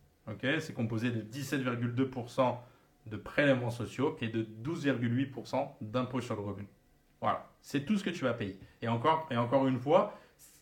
c'est 0.60 0.74
composé 0.74 1.10
de 1.10 1.20
17,2% 1.22 2.56
de 3.06 3.16
prélèvements 3.16 3.70
sociaux 3.70 4.16
et 4.20 4.28
de 4.28 4.42
12,8% 4.42 5.68
d'impôts 5.80 6.20
sur 6.20 6.34
le 6.34 6.42
revenu. 6.42 6.68
Voilà, 7.20 7.48
c'est 7.60 7.84
tout 7.84 7.96
ce 7.96 8.04
que 8.04 8.10
tu 8.10 8.24
vas 8.24 8.34
payer. 8.34 8.58
Et 8.82 8.88
encore, 8.88 9.26
et 9.30 9.36
encore 9.36 9.66
une 9.66 9.78
fois, 9.78 10.18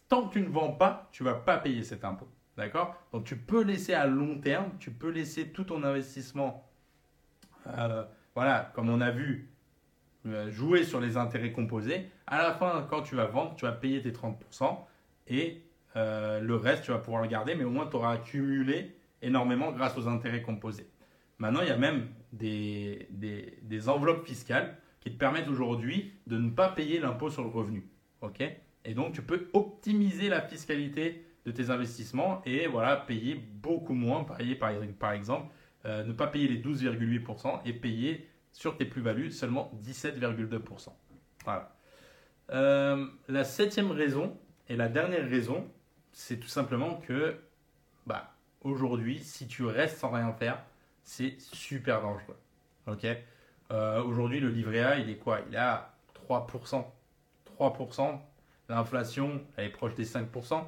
tant 0.09 0.29
que 0.29 0.35
tu 0.35 0.41
ne 0.41 0.49
vends 0.49 0.73
pas, 0.73 1.09
tu 1.13 1.23
vas 1.23 1.35
pas 1.35 1.59
payer 1.59 1.83
cet 1.83 2.05
impôt. 2.05 2.29
D'accord? 2.57 2.97
Donc 3.13 3.25
tu 3.25 3.37
peux 3.37 3.63
laisser 3.63 3.93
à 3.93 4.07
long 4.07 4.39
terme, 4.39 4.71
tu 4.79 4.91
peux 4.91 5.11
laisser 5.11 5.49
tout 5.49 5.65
ton 5.65 5.83
investissement, 5.83 6.67
euh, 7.67 8.05
voilà, 8.35 8.73
comme 8.75 8.89
on 8.89 9.01
a 9.01 9.11
vu, 9.11 9.51
euh, 10.27 10.51
jouer 10.51 10.85
sur 10.85 11.01
les 11.01 11.17
intérêts 11.17 11.53
composés. 11.53 12.09
À 12.27 12.43
la 12.43 12.53
fin, 12.55 12.87
quand 12.89 13.03
tu 13.03 13.15
vas 13.15 13.27
vendre, 13.27 13.55
tu 13.57 13.65
vas 13.65 13.73
payer 13.73 14.01
tes 14.01 14.11
30% 14.11 14.79
et 15.29 15.63
euh, 15.97 16.41
le 16.41 16.57
reste, 16.57 16.85
tu 16.85 16.91
vas 16.91 16.99
pouvoir 16.99 17.23
le 17.23 17.29
garder, 17.29 17.55
mais 17.55 17.65
au 17.65 17.71
moins 17.71 17.87
tu 17.87 17.97
auras 17.97 18.13
accumulé 18.13 18.97
énormément 19.23 19.73
grâce 19.73 19.97
aux 19.97 20.09
intérêts 20.09 20.43
composés. 20.43 20.89
Maintenant, 21.39 21.61
il 21.61 21.69
y 21.69 21.73
a 21.73 21.77
même 21.77 22.09
des, 22.33 23.09
des, 23.11 23.89
enveloppes 23.89 24.27
fiscales 24.27 24.79
qui 25.01 25.13
te 25.13 25.19
permettent 25.19 25.49
aujourd'hui 25.49 26.15
de 26.27 26.39
ne 26.39 26.51
pas 26.51 26.71
payer 26.71 26.99
l'impôt 26.99 27.31
sur 27.31 27.43
le 27.43 27.51
revenu. 27.51 27.87
ok? 28.23 28.43
Et 28.87 28.95
donc, 28.95 29.13
tu 29.13 29.23
peux 29.23 29.49
optimiser 29.53 30.29
la 30.29 30.41
fiscalité 30.41 31.27
de 31.45 31.51
tes 31.51 31.71
investissements 31.71 32.41
et 32.47 32.69
voilà, 32.69 32.97
payer 32.97 33.35
beaucoup 33.35 33.95
moins, 33.95 34.25
par, 34.25 34.41
exemple, 35.13 35.53
euh, 35.85 36.05
ne 36.05 36.13
pas 36.13 36.29
payer 36.29 36.47
les 36.47 36.63
12,8% 36.63 37.61
et 37.65 37.73
payer 37.73 38.29
sur 38.53 38.77
tes 38.77 38.85
plus-values 38.85 39.33
seulement 39.33 39.73
17,2%. 39.83 40.89
Voilà. 41.45 41.77
Euh, 42.53 43.07
la 43.29 43.43
septième 43.43 43.91
raison 43.91 44.39
et 44.69 44.77
la 44.77 44.89
dernière 44.89 45.29
raison, 45.29 45.69
c'est 46.13 46.39
tout 46.39 46.49
simplement 46.49 46.95
que 46.95 47.37
bah, 48.07 48.35
aujourd'hui, 48.63 49.19
si 49.19 49.49
tu 49.49 49.65
restes 49.65 49.99
sans 49.99 50.11
rien 50.11 50.33
faire, 50.33 50.63
c'est 51.03 51.41
super 51.41 52.03
dangereux. 52.03 52.39
Euh, 53.73 54.03
Aujourd'hui, 54.05 54.39
le 54.39 54.49
livret 54.49 54.81
A, 54.81 54.99
il 54.99 55.11
est 55.11 55.17
quoi? 55.17 55.41
Il 55.49 55.55
est 55.55 55.59
à 55.59 55.93
3%. 56.29 56.85
3%. 57.59 58.21
L'inflation, 58.69 59.43
elle 59.57 59.67
est 59.67 59.71
proche 59.71 59.95
des 59.95 60.05
5%. 60.05 60.65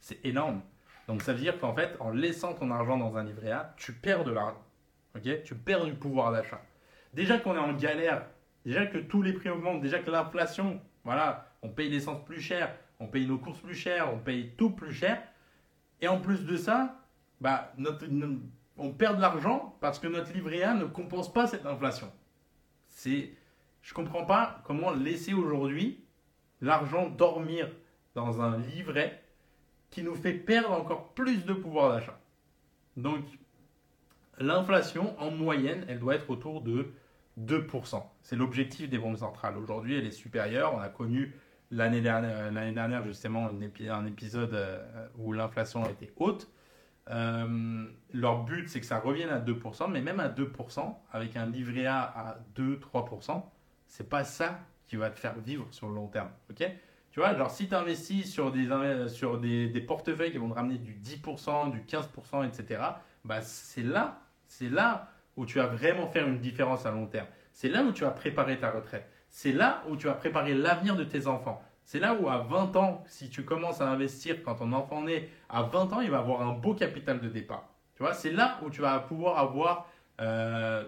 C'est 0.00 0.24
énorme. 0.24 0.62
Donc 1.08 1.22
ça 1.22 1.32
veut 1.32 1.40
dire 1.40 1.58
qu'en 1.58 1.74
fait, 1.74 1.96
en 2.00 2.10
laissant 2.10 2.54
ton 2.54 2.70
argent 2.70 2.98
dans 2.98 3.16
un 3.16 3.24
livret 3.24 3.52
A, 3.52 3.74
tu 3.76 3.92
perds 3.92 4.24
de 4.24 4.32
l'argent. 4.32 4.62
Ok? 5.14 5.42
Tu 5.44 5.54
perds 5.54 5.84
du 5.84 5.94
pouvoir 5.94 6.32
d'achat. 6.32 6.60
Déjà 7.14 7.38
qu'on 7.38 7.54
est 7.54 7.58
en 7.58 7.72
galère, 7.72 8.26
déjà 8.64 8.86
que 8.86 8.98
tous 8.98 9.22
les 9.22 9.32
prix 9.32 9.48
augmentent, 9.48 9.80
déjà 9.80 10.00
que 10.00 10.10
l'inflation, 10.10 10.80
voilà, 11.04 11.52
on 11.62 11.68
paye 11.68 11.88
l'essence 11.88 12.24
plus 12.24 12.40
cher, 12.40 12.74
on 12.98 13.06
paye 13.06 13.26
nos 13.26 13.38
courses 13.38 13.60
plus 13.60 13.74
cher, 13.74 14.12
on 14.12 14.18
paye 14.18 14.52
tout 14.56 14.70
plus 14.70 14.92
cher. 14.92 15.22
Et 16.00 16.08
en 16.08 16.20
plus 16.20 16.44
de 16.44 16.56
ça, 16.56 17.00
bah, 17.40 17.72
on 18.76 18.92
perd 18.92 19.16
de 19.16 19.20
l'argent 19.22 19.76
parce 19.80 19.98
que 19.98 20.08
notre 20.08 20.32
livret 20.32 20.62
A 20.62 20.74
ne 20.74 20.84
compense 20.84 21.32
pas 21.32 21.46
cette 21.46 21.64
inflation. 21.64 22.12
C'est, 22.88 23.30
je 23.82 23.94
comprends 23.94 24.24
pas 24.24 24.60
comment 24.64 24.90
laisser 24.90 25.32
aujourd'hui 25.32 26.04
l'argent 26.60 27.08
dormir 27.08 27.68
dans 28.14 28.40
un 28.40 28.58
livret 28.58 29.22
qui 29.90 30.02
nous 30.02 30.14
fait 30.14 30.32
perdre 30.32 30.72
encore 30.72 31.12
plus 31.14 31.44
de 31.44 31.52
pouvoir 31.52 31.92
d'achat. 31.92 32.18
Donc, 32.96 33.24
l'inflation, 34.38 35.18
en 35.20 35.30
moyenne, 35.30 35.84
elle 35.88 35.98
doit 35.98 36.14
être 36.14 36.30
autour 36.30 36.62
de 36.62 36.92
2%. 37.40 38.02
C'est 38.22 38.36
l'objectif 38.36 38.88
des 38.88 38.98
banques 38.98 39.18
centrales. 39.18 39.56
Aujourd'hui, 39.56 39.96
elle 39.96 40.06
est 40.06 40.10
supérieure. 40.10 40.74
On 40.74 40.80
a 40.80 40.88
connu 40.88 41.34
l'année 41.70 42.00
dernière, 42.00 43.04
justement 43.04 43.48
un 43.48 44.06
épisode 44.06 44.54
euh, 44.54 45.08
où 45.18 45.32
l'inflation 45.32 45.84
était 45.88 46.12
haute. 46.16 46.50
Euh, 47.08 47.86
leur 48.12 48.44
but, 48.44 48.68
c'est 48.68 48.80
que 48.80 48.86
ça 48.86 48.98
revienne 48.98 49.28
à 49.28 49.40
2%, 49.40 49.90
mais 49.90 50.00
même 50.00 50.20
à 50.20 50.28
2%, 50.28 50.94
avec 51.12 51.36
un 51.36 51.46
livret 51.46 51.86
A 51.86 52.02
à 52.02 52.38
2-3%, 52.56 53.42
c'est 53.86 54.08
pas 54.08 54.24
ça 54.24 54.60
qui 54.86 54.96
va 54.96 55.10
te 55.10 55.18
faire 55.18 55.38
vivre 55.38 55.66
sur 55.70 55.88
le 55.88 55.94
long 55.94 56.08
terme. 56.08 56.30
ok? 56.50 56.70
Tu 57.10 57.20
vois, 57.20 57.34
genre 57.34 57.50
si 57.50 57.66
tu 57.66 57.74
investis 57.74 58.30
sur, 58.30 58.52
des, 58.52 58.68
sur 59.08 59.38
des, 59.38 59.84
portefeuilles 59.86 60.32
qui 60.32 60.38
vont 60.38 60.50
te 60.50 60.54
ramener 60.54 60.76
du 60.76 60.94
10%, 60.94 61.70
du 61.70 61.80
15%, 61.80 62.46
etc., 62.46 62.82
bah 63.24 63.40
c'est 63.40 63.82
là, 63.82 64.20
c'est 64.46 64.68
là 64.68 65.08
où 65.36 65.46
tu 65.46 65.58
vas 65.58 65.66
vraiment 65.66 66.06
faire 66.08 66.28
une 66.28 66.40
différence 66.40 66.84
à 66.84 66.90
long 66.90 67.06
terme. 67.06 67.26
C'est 67.52 67.68
là 67.68 67.82
où 67.84 67.92
tu 67.92 68.04
vas 68.04 68.10
préparer 68.10 68.58
ta 68.58 68.70
retraite. 68.70 69.08
C'est 69.30 69.52
là 69.52 69.82
où 69.88 69.96
tu 69.96 70.06
vas 70.06 70.14
préparer 70.14 70.54
l'avenir 70.54 70.94
de 70.94 71.04
tes 71.04 71.26
enfants. 71.26 71.62
C'est 71.84 72.00
là 72.00 72.14
où 72.14 72.28
à 72.28 72.38
20 72.38 72.76
ans, 72.76 73.04
si 73.06 73.30
tu 73.30 73.44
commences 73.44 73.80
à 73.80 73.88
investir 73.88 74.42
quand 74.42 74.56
ton 74.56 74.72
enfant 74.72 75.02
naît, 75.02 75.30
à 75.48 75.62
20 75.62 75.92
ans, 75.92 76.00
il 76.00 76.10
va 76.10 76.18
avoir 76.18 76.42
un 76.42 76.52
beau 76.52 76.74
capital 76.74 77.20
de 77.20 77.28
départ. 77.28 77.68
Tu 77.94 78.02
vois, 78.02 78.12
c'est 78.12 78.32
là 78.32 78.58
où 78.62 78.70
tu 78.70 78.82
vas 78.82 78.98
pouvoir 78.98 79.38
avoir, 79.38 79.88
euh, 80.20 80.84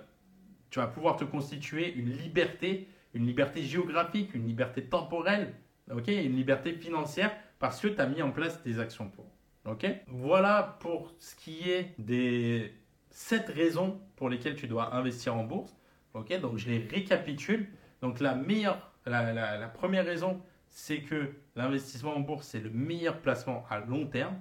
tu 0.71 0.79
vas 0.79 0.89
pouvoir 0.89 1.17
te 1.17 1.25
constituer 1.25 1.95
une 1.95 2.11
liberté, 2.11 2.89
une 3.15 3.27
liberté 3.27 3.63
géographique, 3.63 4.35
une 4.35 4.47
liberté 4.47 4.85
temporelle, 4.85 5.55
ok, 5.91 6.09
une 6.09 6.37
liberté 6.37 6.73
financière 6.73 7.33
parce 7.59 7.81
que 7.81 7.89
tu 7.89 8.01
as 8.01 8.07
mis 8.07 8.23
en 8.23 8.31
place 8.31 8.63
des 8.63 8.79
actions 8.79 9.09
pour. 9.09 9.27
Ok 9.65 9.87
Voilà 10.07 10.79
pour 10.81 11.13
ce 11.19 11.35
qui 11.35 11.71
est 11.71 11.95
des 11.99 12.73
7 13.11 13.49
raisons 13.49 14.01
pour 14.17 14.29
lesquelles 14.29 14.57
tu 14.57 14.67
dois 14.67 14.95
investir 14.95 15.37
en 15.37 15.45
bourse. 15.45 15.77
Ok 16.15 16.39
Donc 16.41 16.57
je 16.57 16.69
les 16.69 16.79
récapitule. 16.79 17.69
Donc 18.01 18.21
la 18.21 18.35
meilleure, 18.35 18.93
la 19.05 19.69
première 19.69 20.05
raison, 20.05 20.41
c'est 20.69 21.01
que 21.01 21.33
l'investissement 21.57 22.17
en 22.17 22.21
bourse, 22.21 22.47
c'est 22.47 22.61
le 22.61 22.71
meilleur 22.71 23.21
placement 23.21 23.65
à 23.69 23.81
long 23.81 24.07
terme. 24.07 24.37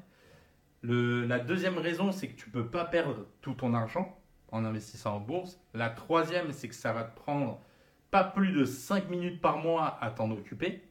la 0.84 1.39
deuxième 1.39 1.77
raison, 1.77 2.12
c'est 2.12 2.30
que 2.30 2.39
tu 2.39 2.49
ne 2.49 2.53
peux 2.53 2.67
pas 2.67 2.86
perdre 2.86 3.25
tout 3.41 3.53
ton 3.53 3.73
argent 3.73 4.17
en 4.51 4.63
investissant 4.63 5.15
en 5.15 5.19
bourse. 5.19 5.60
La 5.73 5.89
troisième, 5.89 6.51
c'est 6.51 6.69
que 6.69 6.75
ça 6.75 6.93
va 6.93 7.03
te 7.03 7.15
prendre 7.15 7.60
pas 8.12 8.24
plus 8.24 8.52
de 8.52 8.65
5 8.65 9.10
minutes 9.10 9.41
par 9.41 9.58
mois 9.58 9.98
à 10.02 10.12
t'en 10.12 10.32
occuper. 10.32 10.82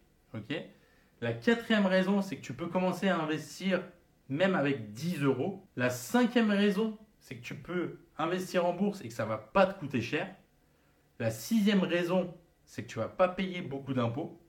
la 1.20 1.32
quatrième 1.32 1.86
raison, 1.86 2.22
c'est 2.22 2.36
que 2.36 2.42
tu 2.42 2.52
peux 2.52 2.66
commencer 2.66 3.08
à 3.08 3.18
investir 3.18 3.82
même 4.28 4.54
avec 4.54 4.92
10 4.92 5.22
euros. 5.22 5.66
La 5.76 5.90
cinquième 5.90 6.50
raison, 6.50 6.98
c'est 7.20 7.36
que 7.36 7.42
tu 7.42 7.54
peux 7.54 7.98
investir 8.18 8.66
en 8.66 8.72
bourse 8.72 9.00
et 9.02 9.08
que 9.08 9.14
ça 9.14 9.24
ne 9.24 9.28
va 9.28 9.38
pas 9.38 9.66
te 9.66 9.78
coûter 9.78 10.00
cher. 10.00 10.34
La 11.18 11.30
sixième 11.30 11.82
raison, 11.82 12.34
c'est 12.64 12.82
que 12.82 12.88
tu 12.88 12.98
ne 12.98 13.04
vas 13.04 13.10
pas 13.10 13.28
payer 13.28 13.62
beaucoup 13.62 13.94
d'impôts. 13.94 14.40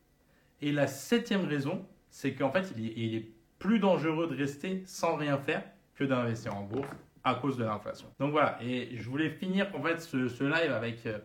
Et 0.62 0.72
la 0.72 0.88
septième 0.88 1.46
raison, 1.46 1.86
c'est 2.10 2.34
qu'en 2.34 2.52
fait, 2.52 2.74
il 2.78 3.16
est, 3.16 3.32
plus 3.60 3.80
dangereux 3.80 4.28
de 4.28 4.36
rester 4.36 4.84
sans 4.86 5.16
rien 5.16 5.40
faire 5.40 5.64
que 5.96 6.04
d'investir 6.04 6.56
en 6.56 6.62
bourse 6.62 6.88
à 7.24 7.34
cause 7.34 7.58
de 7.58 7.64
l'inflation. 7.64 8.08
Donc 8.20 8.32
voilà, 8.32 8.60
et 8.62 8.96
je 8.96 9.10
voulais 9.10 9.32
finir 9.32 9.68
en 9.76 9.82
fait 9.82 10.00
ce, 10.00 10.44
live 10.44 10.72
avec 10.72 11.04
euh, 11.08 11.18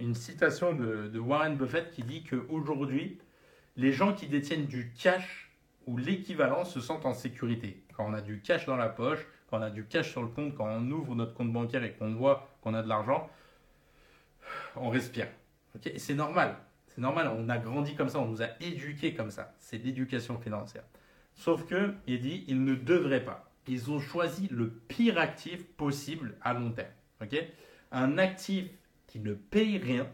une 0.00 0.14
citation 0.14 0.74
de, 0.74 1.18
Warren 1.18 1.56
Buffett 1.56 1.90
qui 1.90 2.02
dit 2.02 2.24
qu'aujourd'hui, 2.24 3.18
les 3.76 3.92
gens 3.92 4.12
qui 4.12 4.26
détiennent 4.26 4.66
du 4.66 4.92
cash 4.92 5.50
ou 5.86 5.96
l'équivalent 5.96 6.64
se 6.64 6.80
sentent 6.80 7.06
en 7.06 7.14
sécurité. 7.14 7.82
Quand 7.96 8.06
on 8.06 8.14
a 8.14 8.20
du 8.20 8.40
cash 8.40 8.66
dans 8.66 8.76
la 8.76 8.88
poche, 8.88 9.26
quand 9.48 9.58
on 9.58 9.62
a 9.62 9.70
du 9.70 9.84
cash 9.84 10.10
sur 10.10 10.22
le 10.22 10.28
compte, 10.28 10.54
quand 10.54 10.66
on 10.66 10.90
ouvre 10.90 11.14
notre 11.14 11.34
compte 11.34 11.52
bancaire 11.52 11.84
et 11.84 11.92
qu'on 11.92 12.14
voit 12.14 12.48
qu'on 12.62 12.74
a 12.74 12.82
de 12.82 12.88
l'argent, 12.88 13.30
on 14.76 14.90
respire. 14.90 15.28
et 15.84 15.98
c'est 15.98 16.14
normal. 16.14 16.56
C'est 16.86 17.00
normal, 17.00 17.30
on 17.36 17.48
a 17.48 17.58
grandi 17.58 17.94
comme 17.94 18.08
ça, 18.08 18.18
on 18.18 18.26
nous 18.26 18.42
a 18.42 18.48
éduqués 18.60 19.14
comme 19.14 19.30
ça. 19.30 19.54
C'est 19.58 19.78
l'éducation 19.78 20.38
financière. 20.38 20.84
Sauf 21.34 21.66
que, 21.66 21.92
il 22.06 22.20
dit, 22.20 22.44
ils 22.48 22.64
ne 22.64 22.74
devraient 22.74 23.24
pas. 23.24 23.50
Ils 23.68 23.90
ont 23.90 24.00
choisi 24.00 24.48
le 24.50 24.70
pire 24.70 25.18
actif 25.18 25.64
possible 25.76 26.36
à 26.40 26.54
long 26.54 26.70
terme. 26.70 26.88
Un 27.92 28.18
actif 28.18 28.66
ne 29.22 29.34
paye 29.34 29.78
rien 29.78 30.06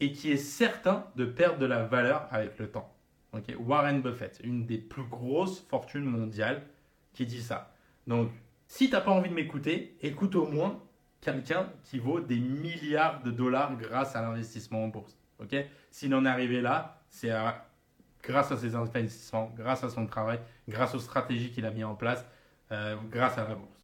et 0.00 0.12
qui 0.12 0.32
est 0.32 0.36
certain 0.36 1.06
de 1.16 1.24
perdre 1.24 1.58
de 1.58 1.66
la 1.66 1.84
valeur 1.84 2.26
avec 2.30 2.58
le 2.58 2.70
temps. 2.70 2.92
Warren 3.58 4.02
Buffett, 4.02 4.40
une 4.44 4.66
des 4.66 4.78
plus 4.78 5.04
grosses 5.04 5.60
fortunes 5.60 6.04
mondiales, 6.04 6.62
qui 7.12 7.26
dit 7.26 7.42
ça. 7.42 7.74
Donc, 8.06 8.30
si 8.66 8.88
tu 8.88 8.92
n'as 8.92 9.00
pas 9.00 9.10
envie 9.10 9.30
de 9.30 9.34
m'écouter, 9.34 9.96
écoute 10.00 10.34
au 10.34 10.46
moins 10.46 10.82
quelqu'un 11.20 11.68
qui 11.84 11.98
vaut 11.98 12.20
des 12.20 12.38
milliards 12.38 13.22
de 13.22 13.30
dollars 13.30 13.76
grâce 13.76 14.16
à 14.16 14.22
l'investissement 14.22 14.84
en 14.84 14.88
bourse. 14.88 15.16
S'il 15.90 16.14
en 16.14 16.24
est 16.24 16.28
arrivé 16.28 16.60
là, 16.60 17.00
c'est 17.08 17.30
grâce 18.22 18.52
à 18.52 18.56
ses 18.56 18.74
investissements, 18.74 19.52
grâce 19.56 19.84
à 19.84 19.90
son 19.90 20.06
travail, 20.06 20.40
grâce 20.68 20.94
aux 20.94 21.00
stratégies 21.00 21.50
qu'il 21.50 21.66
a 21.66 21.70
mis 21.70 21.84
en 21.84 21.94
place, 21.94 22.24
euh, 22.70 22.96
grâce 23.10 23.38
à 23.38 23.48
la 23.48 23.54
bourse. 23.54 23.80